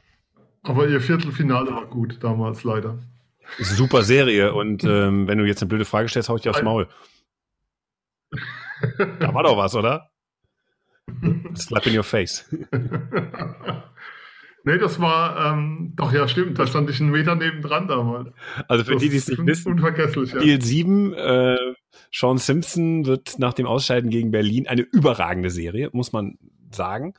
[0.62, 2.98] Aber ihr Viertelfinale war gut damals, leider.
[3.58, 4.54] Ist eine super Serie.
[4.54, 6.88] Und ähm, wenn du jetzt eine blöde Frage stellst, hau ich dir aufs Maul.
[9.18, 10.10] da war doch was, oder?
[11.56, 12.48] Slap in your face.
[14.64, 18.30] nee, das war, ähm, doch ja, stimmt, da stand ich einen Meter nebendran damals.
[18.68, 20.60] Also für das die, die es nicht wissen, unvergesslich, Spiel ja.
[20.60, 21.56] 7, äh,
[22.12, 26.38] Sean Simpson wird nach dem Ausscheiden gegen Berlin eine überragende Serie, muss man
[26.74, 27.14] sagen.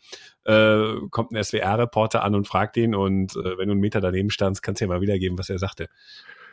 [0.45, 4.29] Äh, kommt ein SWR-Reporter an und fragt ihn und äh, wenn du einen Meter daneben
[4.29, 5.87] standst, kannst du ja mal wiedergeben, was er sagte.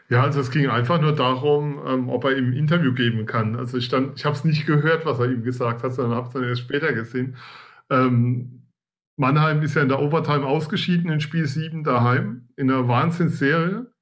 [0.09, 3.55] Ja, also es ging einfach nur darum, ähm, ob er ihm ein Interview geben kann.
[3.55, 6.33] Also ich ich habe es nicht gehört, was er ihm gesagt hat, sondern habe es
[6.33, 7.37] dann erst später gesehen.
[7.91, 8.67] Ähm,
[9.17, 13.93] Mannheim ist ja in der Overtime ausgeschieden in Spiel 7 daheim, in einer Wahnsinnsserie.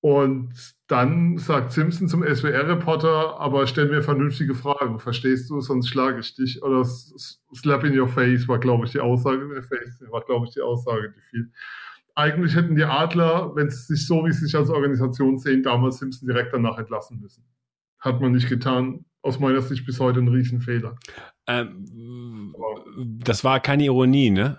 [0.00, 0.52] Und
[0.92, 6.34] dann sagt Simpson zum SWR-Reporter, aber stell mir vernünftige Fragen, verstehst du, sonst schlage ich
[6.34, 6.62] dich.
[6.62, 9.62] Oder slap in your face war, glaube ich, die Aussage.
[9.62, 11.52] Face war, glaube ich, die Aussage, die fiel
[12.14, 15.98] eigentlich hätten die Adler, wenn sie sich so, wie sie sich als Organisation sehen, damals
[15.98, 17.44] Simpson direkt danach entlassen müssen.
[17.98, 19.04] Hat man nicht getan.
[19.22, 20.96] Aus meiner Sicht bis heute ein Riesenfehler.
[21.46, 22.54] Ähm,
[23.24, 24.58] das war keine Ironie, ne?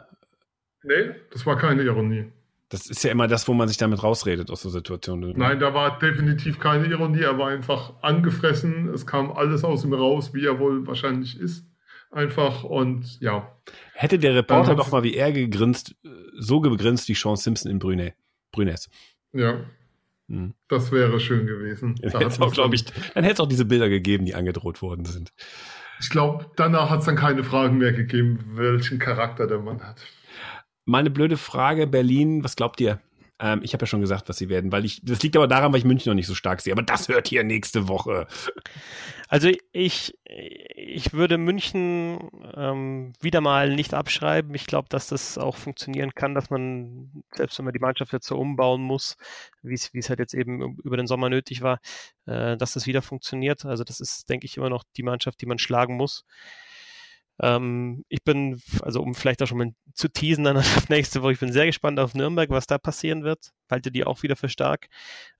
[0.83, 2.31] Nee, das war keine Ironie.
[2.73, 5.33] Das ist ja immer das, wo man sich damit rausredet aus der Situation.
[5.37, 7.21] Nein, da war definitiv keine Ironie.
[7.21, 8.89] Er war einfach angefressen.
[8.89, 11.67] Es kam alles aus ihm raus, wie er wohl wahrscheinlich ist
[12.09, 13.55] einfach und ja.
[13.93, 15.95] Hätte der Reporter doch mal wie er gegrinst,
[16.37, 18.13] so gegrinst wie Sean Simpson in Brüne,
[18.51, 18.89] Brünes.
[19.33, 19.59] Ja.
[20.29, 20.55] Hm.
[20.67, 21.95] Das wäre schön gewesen.
[22.01, 25.31] Da dann hätte es auch diese Bilder gegeben, die angedroht worden sind.
[25.99, 30.01] Ich glaube, danach hat es dann keine Fragen mehr gegeben, welchen Charakter der Mann hat.
[30.85, 32.99] Meine blöde Frage, Berlin, was glaubt ihr?
[33.39, 35.73] Ähm, ich habe ja schon gesagt, was sie werden, weil ich, das liegt aber daran,
[35.73, 36.71] weil ich München noch nicht so stark sehe.
[36.71, 38.27] Aber das hört ihr nächste Woche.
[39.27, 44.53] Also ich, ich würde München ähm, wieder mal nicht abschreiben.
[44.53, 48.27] Ich glaube, dass das auch funktionieren kann, dass man, selbst wenn man die Mannschaft jetzt
[48.27, 49.17] so umbauen muss,
[49.61, 51.79] wie es halt jetzt eben über den Sommer nötig war,
[52.25, 53.65] äh, dass das wieder funktioniert.
[53.65, 56.23] Also das ist, denke ich, immer noch die Mannschaft, die man schlagen muss.
[57.41, 61.33] Ähm, ich bin, also um vielleicht auch schon mal zu teasen dann auf nächste Woche,
[61.33, 63.51] ich bin sehr gespannt auf Nürnberg, was da passieren wird.
[63.69, 64.87] Halte die auch wieder für stark.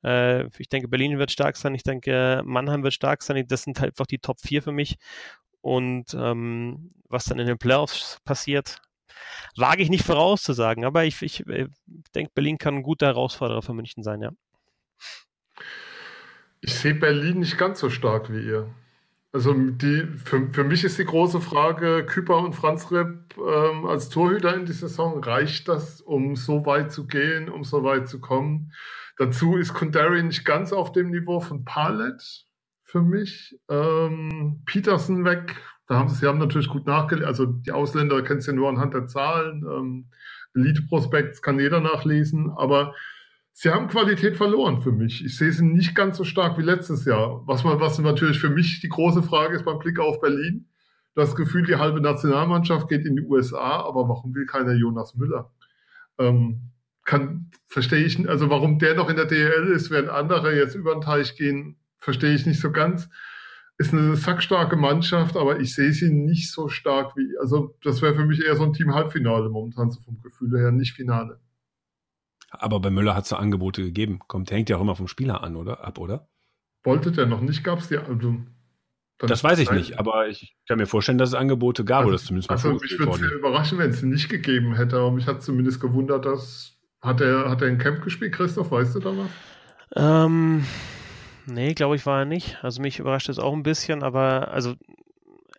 [0.04, 1.76] Äh, ich denke, Berlin wird stark sein.
[1.76, 3.46] Ich denke, Mannheim wird stark sein.
[3.48, 4.98] Das sind halt einfach die Top 4 für mich.
[5.62, 8.82] Und ähm, was dann in den Playoffs passiert,
[9.56, 10.84] wage ich nicht vorauszusagen.
[10.86, 11.68] Aber ich, ich, ich äh,
[12.16, 14.32] denke, Berlin kann ein guter Herausforderer für München sein, ja.
[16.62, 18.74] Ich sehe Berlin nicht ganz so stark wie ihr.
[19.34, 24.10] Also die, für, für mich ist die große Frage, Küper und Franz Repp ähm, als
[24.10, 28.22] Torhüter in die Saison, reicht das, um so weit zu gehen, um so weit zu
[28.22, 28.72] kommen?
[29.18, 32.46] Dazu ist Kundari nicht ganz auf dem Niveau von Palet
[32.84, 33.60] für mich.
[33.70, 35.56] Ähm, Peterson weg,
[35.88, 38.94] da haben sie, sie haben natürlich gut nachgelesen, also die Ausländer kennen sie nur anhand
[38.94, 39.64] der Zahlen.
[39.68, 40.10] Ähm,
[40.54, 42.94] Elite-Prospects kann jeder nachlesen, aber
[43.56, 45.24] Sie haben Qualität verloren für mich.
[45.24, 47.47] Ich sehe sie nicht ganz so stark wie letztes Jahr.
[47.47, 50.68] Was, man, was natürlich für mich die große Frage ist beim Blick auf Berlin.
[51.14, 55.51] Das Gefühl, die halbe Nationalmannschaft geht in die USA, aber warum will keiner Jonas Müller?
[56.18, 56.72] Ähm,
[57.06, 60.93] kann, verstehe ich, also warum der noch in der DL ist, während andere jetzt über
[60.93, 63.10] den Teich gehen, verstehe ich nicht so ganz.
[63.78, 68.16] Ist eine sackstarke Mannschaft, aber ich sehe sie nicht so stark wie, also das wäre
[68.16, 71.39] für mich eher so ein Team Halbfinale momentan, so vom Gefühl her, nicht Finale.
[72.60, 74.20] Aber bei Müller hat es Angebote gegeben.
[74.28, 75.84] Kommt, hängt ja auch immer vom Spieler an, oder?
[75.84, 76.28] Ab, oder?
[76.84, 77.64] Wollte der noch nicht?
[77.64, 77.97] Gab es die?
[77.97, 78.36] Also,
[79.20, 82.18] das weiß ich nicht, aber ich kann mir vorstellen, dass es Angebote gab, also, oder
[82.18, 84.97] das zumindest mal Also mich würde es sehr überraschen, wenn es sie nicht gegeben hätte,
[84.97, 86.72] aber mich hat zumindest gewundert, dass.
[87.01, 88.72] Hat er, hat er in Camp gespielt, Christoph?
[88.72, 89.30] Weißt du da was?
[89.95, 90.64] Ähm,
[91.45, 92.58] nee, glaube ich, war er nicht.
[92.62, 94.76] Also mich überrascht es auch ein bisschen, aber also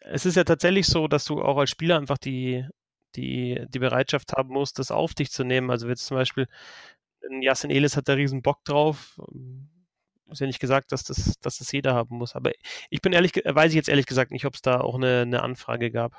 [0.00, 2.66] es ist ja tatsächlich so, dass du auch als Spieler einfach die,
[3.16, 5.70] die, die Bereitschaft haben muss, das auf dich zu nehmen.
[5.70, 6.46] Also jetzt zum Beispiel,
[7.40, 9.18] Jasin Elis hat da riesen Bock drauf.
[10.30, 12.34] Ist ja nicht gesagt, dass das, dass das jeder haben muss.
[12.34, 12.52] Aber
[12.90, 15.42] ich bin ehrlich, weiß ich jetzt ehrlich gesagt nicht, ob es da auch eine, eine
[15.42, 16.12] Anfrage gab.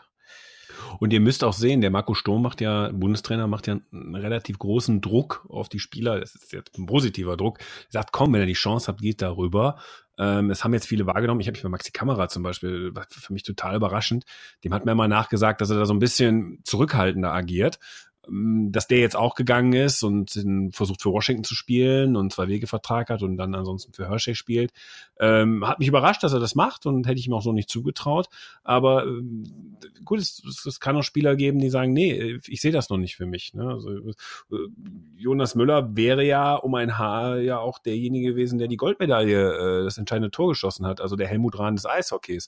[0.99, 4.59] Und ihr müsst auch sehen, der Marco Sturm macht ja, Bundestrainer macht ja einen relativ
[4.59, 6.19] großen Druck auf die Spieler.
[6.19, 7.59] Das ist jetzt ein positiver Druck.
[7.59, 9.77] Er sagt, komm, wenn ihr die Chance habt, geht darüber.
[10.17, 11.41] Ähm, es haben jetzt viele wahrgenommen.
[11.41, 14.25] Ich habe mich bei Maxi Kamera zum Beispiel, für mich total überraschend.
[14.63, 17.79] Dem hat mir mal nachgesagt, dass er da so ein bisschen zurückhaltender agiert.
[18.27, 20.31] Dass der jetzt auch gegangen ist und
[20.71, 24.71] versucht für Washington zu spielen und zwei Wegevertrag hat und dann ansonsten für Hershey spielt.
[25.19, 27.69] Ähm, hat mich überrascht, dass er das macht und hätte ich ihm auch so nicht
[27.69, 28.27] zugetraut.
[28.63, 29.43] Aber ähm,
[30.03, 33.15] gut, es, es, kann auch Spieler geben, die sagen, nee, ich sehe das noch nicht
[33.15, 33.53] für mich.
[33.53, 33.67] Ne?
[33.67, 34.13] Also, äh,
[35.17, 39.83] Jonas Müller wäre ja um ein Haar ja auch derjenige gewesen, der die Goldmedaille, äh,
[39.83, 42.47] das entscheidende Tor geschossen hat, also der Helmut Rahn des Eishockeys.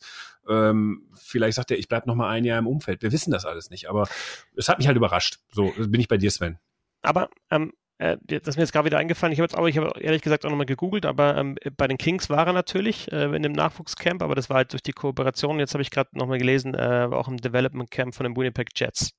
[0.49, 3.01] Ähm, vielleicht sagt er, ich bleib noch mal ein Jahr im Umfeld.
[3.01, 4.07] Wir wissen das alles nicht, aber
[4.55, 5.39] es hat mich halt überrascht.
[5.51, 6.57] So bin ich bei dir, Sven.
[7.01, 9.33] Aber ähm, äh, das ist mir jetzt gerade wieder eingefallen.
[9.33, 11.97] Ich habe jetzt aber, ich habe ehrlich gesagt auch nochmal gegoogelt, aber ähm, bei den
[11.97, 15.59] Kings war er natürlich äh, in dem Nachwuchscamp, aber das war halt durch die Kooperation.
[15.59, 19.11] Jetzt habe ich gerade nochmal gelesen, äh, auch im Development Camp von den Winnipeg Jets.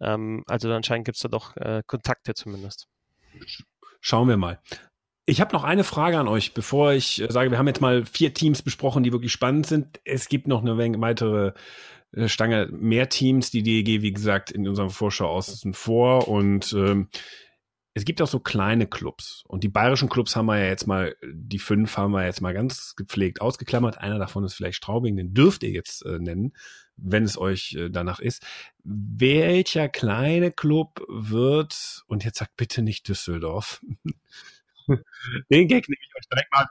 [0.00, 2.88] Ähm, also anscheinend gibt es da doch äh, Kontakte zumindest.
[4.00, 4.60] Schauen wir mal.
[5.26, 8.04] Ich habe noch eine Frage an euch, bevor ich äh, sage, wir haben jetzt mal
[8.04, 10.00] vier Teams besprochen, die wirklich spannend sind.
[10.04, 11.52] Es gibt noch eine weitere
[12.26, 13.50] Stange mehr Teams.
[13.50, 16.28] Die DEG, wie gesagt, in unserem Vorschau außen vor.
[16.28, 17.08] Und ähm,
[17.94, 19.44] es gibt auch so kleine Clubs.
[19.46, 22.54] Und die bayerischen Clubs haben wir ja jetzt mal, die fünf haben wir jetzt mal
[22.54, 23.98] ganz gepflegt ausgeklammert.
[23.98, 26.54] Einer davon ist vielleicht Straubing, den dürft ihr jetzt äh, nennen,
[26.96, 28.44] wenn es euch äh, danach ist.
[28.82, 33.80] Welcher kleine Club wird, und jetzt sagt bitte nicht Düsseldorf,
[35.50, 36.68] Den Gag nehme ich euch direkt mal.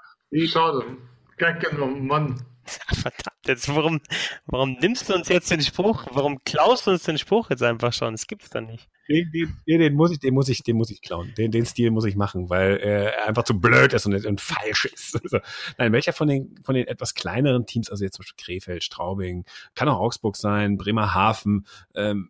[0.48, 0.98] Schade.
[1.38, 2.46] Gag genommen, Mann.
[2.94, 4.00] Verdammt, jetzt warum,
[4.46, 6.06] warum nimmst du uns jetzt den Spruch?
[6.12, 8.14] Warum klaust du uns den Spruch jetzt einfach schon?
[8.14, 8.90] Das gibt's dann nicht.
[9.10, 11.34] Den, den, den, muss ich, den muss ich, den muss ich klauen.
[11.38, 14.86] Den, den Stil muss ich machen, weil er einfach zu blöd ist und, und falsch
[14.86, 15.14] ist.
[15.24, 15.40] Also,
[15.78, 19.46] nein, welcher von den, von den etwas kleineren Teams, also jetzt zum Beispiel Krefeld, Straubing,
[19.74, 22.30] kann auch Augsburg sein, Bremerhaven, ähm,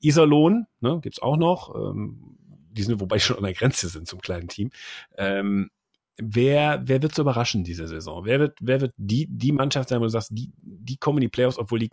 [0.00, 1.74] Iserlohn, ne, gibt's auch noch.
[1.74, 2.36] Ähm,
[2.72, 4.70] die sind, wobei schon an der Grenze sind zum kleinen Team.
[5.16, 5.70] Ähm,
[6.16, 8.24] wer, wer wird so überraschen diese Saison?
[8.24, 11.22] Wer wird, wer wird die, die Mannschaft sein, wo du sagst, die, die kommen in
[11.22, 11.90] die Playoffs, obwohl die,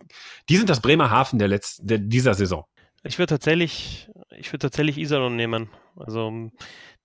[0.48, 2.64] die sind das Bremerhaven der letzten, der, dieser Saison?
[3.04, 5.70] Ich würde tatsächlich, ich würde tatsächlich Iserlohn nehmen.
[5.96, 6.50] Also,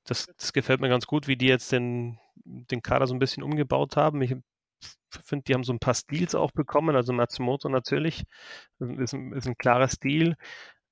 [0.03, 3.43] das, das gefällt mir ganz gut, wie die jetzt den, den Kader so ein bisschen
[3.43, 4.21] umgebaut haben.
[4.21, 4.35] Ich
[5.09, 6.95] finde, die haben so ein paar Stils auch bekommen.
[6.95, 8.23] Also Matsumoto natürlich
[8.79, 10.35] ist, ist ein klarer Stil.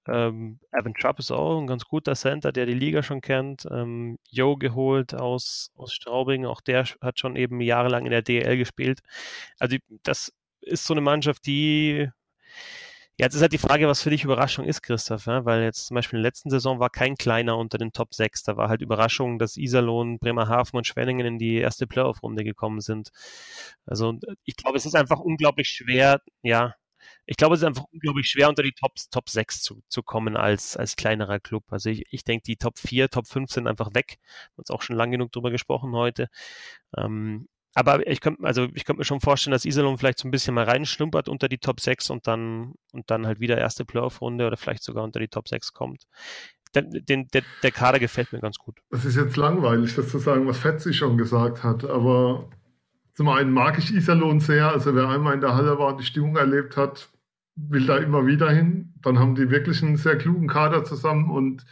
[0.07, 3.67] Ähm, Evan Trapp ist auch ein ganz guter Center, der die Liga schon kennt.
[3.71, 8.57] Ähm, Joe geholt aus, aus Straubing, auch der hat schon eben jahrelang in der DL
[8.57, 8.99] gespielt.
[9.59, 12.09] Also das ist so eine Mannschaft, die
[13.17, 15.45] ja, jetzt ist halt die Frage, was für dich Überraschung ist, Christoph, ja?
[15.45, 18.43] weil jetzt zum Beispiel in der letzten Saison war kein kleiner unter den Top 6.
[18.43, 23.11] Da war halt Überraschung, dass Iserlohn, Bremerhaven und Schwenningen in die erste Playoff-Runde gekommen sind.
[23.85, 26.75] Also ich glaube, es ist einfach unglaublich schwer, ja,
[27.25, 30.37] ich glaube, es ist einfach unglaublich schwer, unter die Top, Top 6 zu, zu kommen
[30.37, 31.63] als, als kleinerer Club.
[31.69, 34.17] Also ich, ich denke, die Top 4, Top 5 sind einfach weg.
[34.19, 36.29] Wir haben uns auch schon lang genug drüber gesprochen heute.
[36.97, 40.55] Ähm, aber ich könnte also ich mir schon vorstellen, dass Iserlohn vielleicht so ein bisschen
[40.55, 44.55] mal reinschlumpert unter die Top 6 und dann und dann halt wieder erste Playoff-Runde oder
[44.55, 46.03] vielleicht sogar unter die Top 6 kommt.
[46.73, 48.79] Den, den, der, der Kader gefällt mir ganz gut.
[48.91, 52.49] Es ist jetzt langweilig, das zu sagen, was Fetzi schon gesagt hat, aber
[53.15, 56.05] zum einen mag ich Iserlohn sehr, also wer einmal in der Halle war und die
[56.05, 57.09] Stimmung erlebt hat,
[57.55, 58.93] will da immer wieder hin.
[59.01, 61.65] Dann haben die wirklich einen sehr klugen Kader zusammen und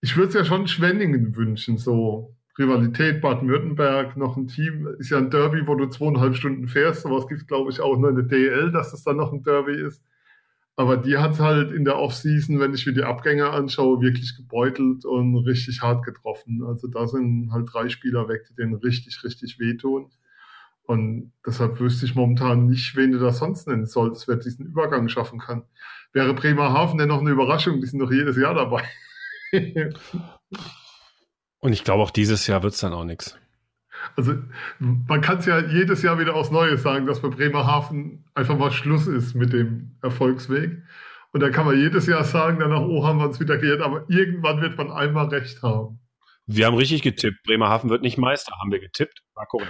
[0.00, 5.18] ich würde es ja schon Schwenningen wünschen, so Rivalität Baden-Württemberg, noch ein Team, ist ja
[5.18, 8.24] ein Derby, wo du zweieinhalb Stunden fährst, aber es gibt, glaube ich, auch nur eine
[8.24, 10.02] DL, dass das dann noch ein Derby ist.
[10.76, 15.04] Aber die hat halt in der Offseason, wenn ich mir die Abgänge anschaue, wirklich gebeutelt
[15.04, 16.62] und richtig hart getroffen.
[16.64, 20.10] Also da sind halt drei Spieler weg, die denen richtig, richtig wehtun.
[20.84, 25.08] Und deshalb wüsste ich momentan nicht, wen du da sonst nennen solltest, wer diesen Übergang
[25.08, 25.64] schaffen kann.
[26.12, 27.80] Wäre Bremerhaven denn noch eine Überraschung?
[27.80, 28.84] Die sind doch jedes Jahr dabei.
[31.60, 33.38] Und ich glaube, auch dieses Jahr wird es dann auch nichts.
[34.16, 34.34] Also
[34.78, 38.72] man kann es ja jedes Jahr wieder aufs Neue sagen, dass bei Bremerhaven einfach mal
[38.72, 40.82] Schluss ist mit dem Erfolgsweg.
[41.32, 44.04] Und da kann man jedes Jahr sagen, danach, oh, haben wir uns wieder geirrt, aber
[44.08, 46.00] irgendwann wird man einmal recht haben.
[46.46, 47.42] Wir haben richtig getippt.
[47.44, 49.22] Bremerhaven wird nicht Meister, haben wir getippt.
[49.34, 49.68] Mal gucken.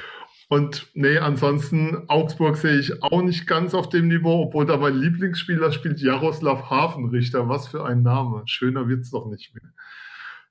[0.53, 4.97] Und nee, ansonsten Augsburg sehe ich auch nicht ganz auf dem Niveau, obwohl da mein
[4.97, 7.49] Lieblingsspieler spielt Jaroslav Hafenrichter.
[7.49, 8.43] Was für ein Name.
[8.45, 9.73] Schöner wird's doch nicht mehr.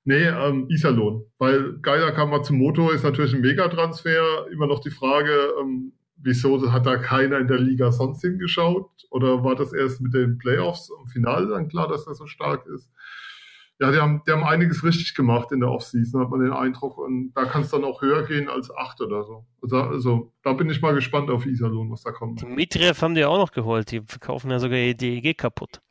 [0.04, 1.26] Nee, ähm, Iserlohn.
[1.38, 4.48] Weil Geiler Kamatsumoto ist natürlich ein Megatransfer.
[4.52, 8.90] Immer noch die Frage, ähm, wieso hat da keiner in der Liga sonst hingeschaut?
[9.12, 12.66] Oder war das erst mit den Playoffs im Finale dann klar, dass er so stark
[12.66, 12.90] ist?
[13.82, 17.00] Ja, die haben, die haben einiges richtig gemacht in der Offseason, hat man den Eindruck.
[17.00, 19.44] Und da kann es dann auch höher gehen als acht oder so.
[19.60, 22.44] Also, also da bin ich mal gespannt auf Iserlohn, was da kommt.
[22.44, 23.90] Dimitriev haben die auch noch geholt.
[23.90, 25.82] Die verkaufen ja sogar die DEG kaputt.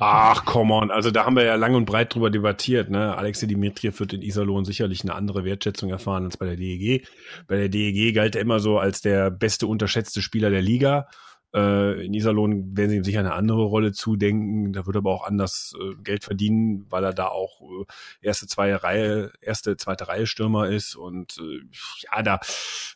[0.00, 0.90] Ach, come on.
[0.90, 2.90] Also da haben wir ja lang und breit drüber debattiert.
[2.90, 3.16] Ne?
[3.16, 7.06] Alexei Dimitriev wird in Iserlohn sicherlich eine andere Wertschätzung erfahren als bei der DEG.
[7.46, 11.06] Bei der DEG galt er immer so als der beste unterschätzte Spieler der Liga.
[11.52, 14.72] Äh, in Iserlohn werden sie ihm sicher eine andere Rolle zudenken.
[14.72, 17.84] Da wird aber auch anders äh, Geld verdienen, weil er da auch äh,
[18.20, 20.94] erste, zweite Reihe, erste, zweite Reihe Stürmer ist.
[20.94, 21.60] Und äh,
[22.04, 22.40] ja, da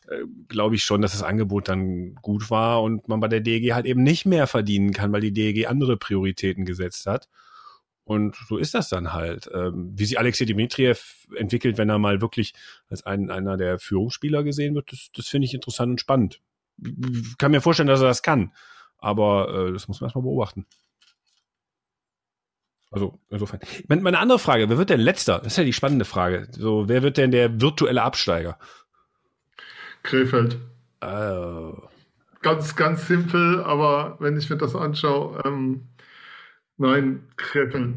[0.07, 3.73] äh, glaube ich schon, dass das Angebot dann gut war und man bei der DEG
[3.73, 7.27] halt eben nicht mehr verdienen kann, weil die DEG andere Prioritäten gesetzt hat.
[8.05, 9.49] Und so ist das dann halt.
[9.53, 12.53] Ähm, wie sich Alexei Dimitriev entwickelt, wenn er mal wirklich
[12.87, 16.39] als ein, einer der Führungsspieler gesehen wird, das, das finde ich interessant und spannend
[17.37, 18.53] kann mir vorstellen, dass er das kann.
[18.97, 20.65] Aber äh, das muss man erstmal beobachten.
[22.91, 23.59] Also insofern.
[23.87, 25.39] Meine andere Frage, wer wird denn letzter?
[25.39, 26.47] Das ist ja die spannende Frage.
[26.51, 28.57] So, wer wird denn der virtuelle Absteiger?
[30.03, 30.57] Krefeld.
[31.01, 31.89] Oh.
[32.41, 35.89] Ganz, ganz simpel, aber wenn ich mir das anschaue, ähm,
[36.77, 37.95] nein, Krefeld.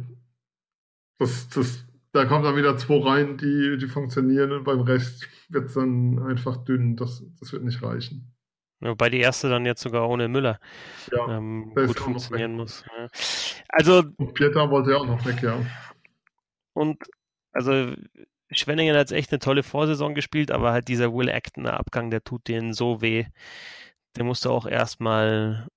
[1.18, 5.66] Das, das, da kommen dann wieder zwei rein, die, die funktionieren und beim Rest wird
[5.66, 6.97] es dann einfach dünn.
[6.97, 8.35] Das, das wird nicht reichen.
[8.81, 10.61] Wobei die erste dann jetzt sogar ohne Müller
[11.11, 12.85] ja, ähm, gut funktionieren muss.
[12.87, 13.09] Ja.
[13.68, 14.05] Also.
[14.16, 15.59] Und Pieter wollte ja auch noch weg, ja.
[16.74, 17.03] Und
[17.53, 17.93] also
[18.51, 22.47] Schwenningen hat echt eine tolle Vorsaison gespielt, aber halt dieser Will Acton Abgang, der tut
[22.49, 23.26] denen so weh.
[24.16, 25.68] Der musste auch erstmal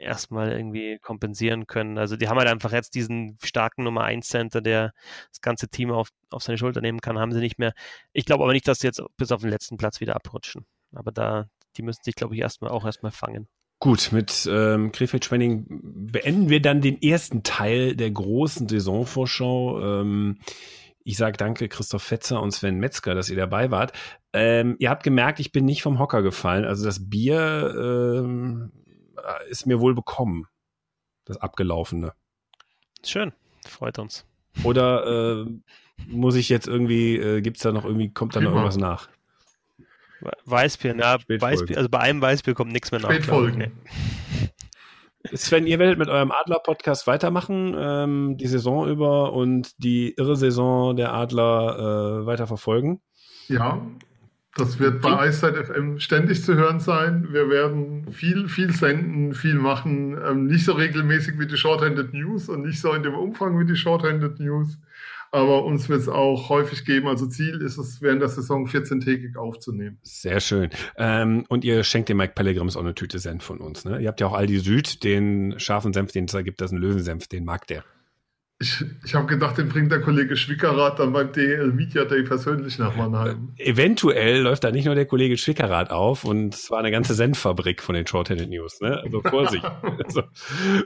[0.00, 1.98] erstmal irgendwie kompensieren können.
[1.98, 4.92] Also die haben halt einfach jetzt diesen starken Nummer 1 Center, der
[5.30, 7.74] das ganze Team auf, auf seine Schulter nehmen kann, haben sie nicht mehr.
[8.12, 10.66] Ich glaube aber nicht, dass sie jetzt bis auf den letzten Platz wieder abrutschen.
[10.94, 13.48] Aber da, die müssen sich, glaube ich, erstmal auch erstmal fangen.
[13.78, 15.66] Gut, mit ähm, Krefeld-Schwenning
[16.12, 19.80] beenden wir dann den ersten Teil der großen Saisonvorschau.
[19.80, 20.38] Ähm,
[21.02, 23.92] ich sage danke Christoph Fetzer und Sven Metzger, dass ihr dabei wart.
[24.34, 26.66] Ähm, ihr habt gemerkt, ich bin nicht vom Hocker gefallen.
[26.66, 28.70] Also das Bier ähm,
[29.48, 30.46] ist mir wohl bekommen.
[31.24, 32.12] Das abgelaufene.
[33.02, 33.32] Schön,
[33.66, 34.26] freut uns.
[34.62, 35.46] Oder äh,
[36.06, 39.08] muss ich jetzt irgendwie, äh, gibt es da noch irgendwie, kommt da noch irgendwas nach?
[40.44, 43.10] Weißbier, na, Weißbier, also bei einem Weißbier kommt nichts mehr nach.
[43.10, 43.72] Spätfolgen.
[45.34, 50.96] Sven, ihr werdet mit eurem Adler-Podcast weitermachen, ähm, die Saison über und die irre Saison
[50.96, 53.00] der Adler äh, weiter verfolgen.
[53.48, 53.80] Ja,
[54.56, 57.28] Das wird bei Eiszeit FM ständig zu hören sein.
[57.30, 60.18] Wir werden viel, viel senden, viel machen.
[60.26, 63.66] Ähm, nicht so regelmäßig wie die Shorthanded News und nicht so in dem Umfang wie
[63.66, 64.78] die Shorthanded News.
[65.32, 67.06] Aber uns wird es auch häufig geben.
[67.06, 69.98] Also Ziel ist es, während der Saison 14-tägig aufzunehmen.
[70.02, 70.70] Sehr schön.
[70.96, 73.84] Ähm, und ihr schenkt dem Mike Pellegrims auch eine Tüte Senf von uns.
[73.84, 74.00] Ne?
[74.00, 76.76] Ihr habt ja auch Aldi Süd, den scharfen Senf, den es da gibt, das ist
[76.76, 77.84] ein Löwensenf, den mag der.
[78.62, 82.78] Ich, ich habe gedacht, den bringt der Kollege Schwickerath dann beim DL Media Day persönlich
[82.78, 83.54] nach Mannheim.
[83.56, 87.82] Eventuell läuft da nicht nur der Kollege Schwickerath auf und es war eine ganze Senffabrik
[87.82, 88.82] von den Shorthanded News.
[88.82, 89.00] Ne?
[89.02, 89.64] Also Vorsicht.
[90.04, 90.24] also,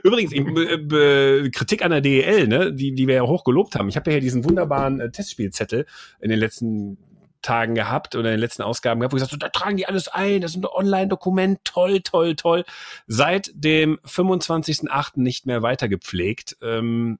[0.03, 2.71] übrigens, äh, Kritik an der DEL, ne?
[2.71, 3.89] die, die wir ja hoch gelobt haben.
[3.89, 5.85] Ich habe ja hier diesen wunderbaren äh, Testspielzettel
[6.21, 6.97] in den letzten
[7.41, 9.85] Tagen gehabt oder in den letzten Ausgaben gehabt, wo ich gesagt so, da tragen die
[9.85, 12.63] alles ein, das ist ein Online-Dokument, toll, toll, toll.
[13.05, 15.19] Seit dem 25.08.
[15.19, 16.55] nicht mehr weiter gepflegt.
[16.61, 17.19] Ähm,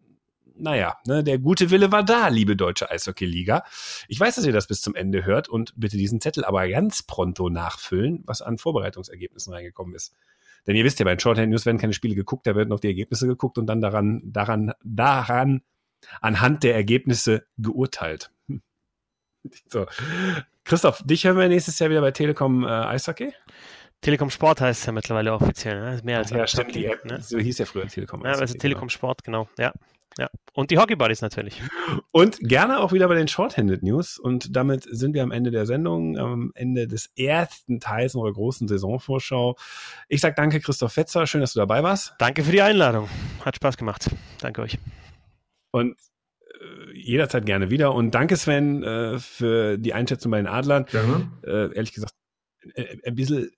[0.57, 3.63] naja, ne, der gute Wille war da, liebe deutsche Eishockey-Liga.
[4.07, 7.03] Ich weiß, dass ihr das bis zum Ende hört und bitte diesen Zettel aber ganz
[7.03, 10.13] pronto nachfüllen, was an Vorbereitungsergebnissen reingekommen ist.
[10.67, 12.79] Denn ihr wisst ja, bei den Shorthand News werden keine Spiele geguckt, da werden auf
[12.79, 15.61] die Ergebnisse geguckt und dann daran, daran, daran,
[16.21, 18.31] anhand der Ergebnisse geurteilt.
[18.47, 18.61] Hm.
[19.69, 19.85] So.
[20.63, 23.33] Christoph, dich hören wir nächstes Jahr wieder bei Telekom äh, Eishockey?
[24.01, 26.01] Telekom Sport heißt es ja mittlerweile offiziell, ne?
[26.03, 27.21] Mehr als ja, stimmt, die App, ne?
[27.21, 28.23] so hieß ja früher Telekom.
[28.23, 29.73] Ja, also Telekom Sport, genau, ja.
[30.17, 31.61] Ja, und die Hockey Buddies natürlich.
[32.11, 34.17] Und gerne auch wieder bei den Shorthanded News.
[34.17, 38.69] Und damit sind wir am Ende der Sendung, am Ende des ersten Teils unserer großen
[38.69, 39.57] Saisonvorschau.
[40.07, 41.27] Ich sage danke, Christoph Fetzer.
[41.27, 42.13] Schön, dass du dabei warst.
[42.17, 43.09] Danke für die Einladung.
[43.43, 44.09] Hat Spaß gemacht.
[44.39, 44.79] Danke euch.
[45.71, 45.97] Und
[46.61, 47.93] äh, jederzeit gerne wieder.
[47.93, 50.85] Und danke, Sven, äh, für die Einschätzung bei den Adlern.
[50.85, 51.29] Gerne.
[51.43, 52.13] Äh, ehrlich gesagt,
[53.03, 53.51] ein bisschen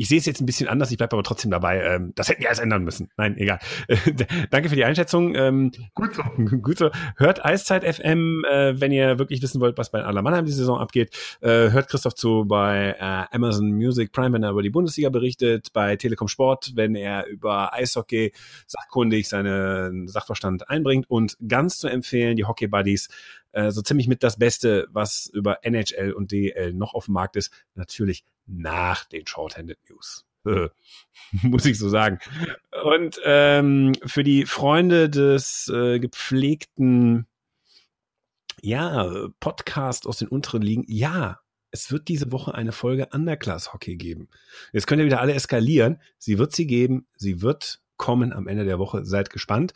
[0.00, 1.82] ich sehe es jetzt ein bisschen anders, ich bleibe aber trotzdem dabei.
[1.82, 3.10] Ähm, das hätten wir alles ändern müssen.
[3.16, 3.58] Nein, egal.
[4.50, 5.34] Danke für die Einschätzung.
[5.34, 6.22] Ähm, gut so.
[6.62, 6.90] Gut so.
[7.16, 10.78] Hört Eiszeit FM, äh, wenn ihr wirklich wissen wollt, was bei Adler Mannheim die Saison
[10.78, 11.16] abgeht.
[11.40, 15.72] Äh, hört Christoph zu bei äh, Amazon Music Prime, wenn er über die Bundesliga berichtet,
[15.72, 18.32] bei Telekom Sport, wenn er über Eishockey
[18.66, 23.08] sachkundig seinen Sachverstand einbringt und ganz zu empfehlen, die Hockey Buddies
[23.52, 27.36] äh, so ziemlich mit das Beste, was über NHL und DL noch auf dem Markt
[27.36, 27.50] ist.
[27.74, 30.24] Natürlich nach den Shorthanded News.
[31.42, 32.18] Muss ich so sagen.
[32.84, 37.26] Und ähm, für die Freunde des äh, gepflegten
[38.60, 41.40] ja, Podcast aus den unteren Ligen, ja,
[41.70, 44.28] es wird diese Woche eine Folge Underclass Hockey geben.
[44.72, 46.00] Jetzt könnt ihr wieder alle eskalieren.
[46.16, 47.06] Sie wird sie geben.
[47.14, 49.04] Sie wird kommen am Ende der Woche.
[49.04, 49.74] Seid gespannt.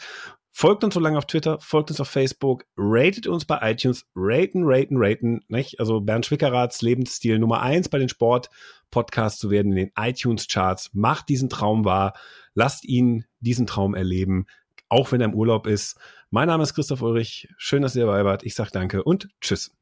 [0.54, 4.64] Folgt uns so lange auf Twitter, folgt uns auf Facebook, ratet uns bei iTunes, raten,
[4.64, 5.80] raten, raten, nicht?
[5.80, 10.90] Also Bernd Schwickeraths Lebensstil Nummer eins bei den Sport-Podcasts zu werden in den iTunes-Charts.
[10.92, 12.12] Macht diesen Traum wahr.
[12.54, 14.46] Lasst ihn diesen Traum erleben,
[14.90, 15.98] auch wenn er im Urlaub ist.
[16.28, 17.48] Mein Name ist Christoph Ulrich.
[17.56, 18.44] Schön, dass ihr dabei wart.
[18.44, 19.74] Ich sage danke und tschüss.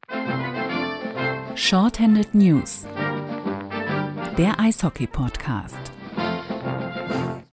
[1.55, 2.87] Shorthanded News.
[4.37, 6.00] Der Eishockey-Podcast.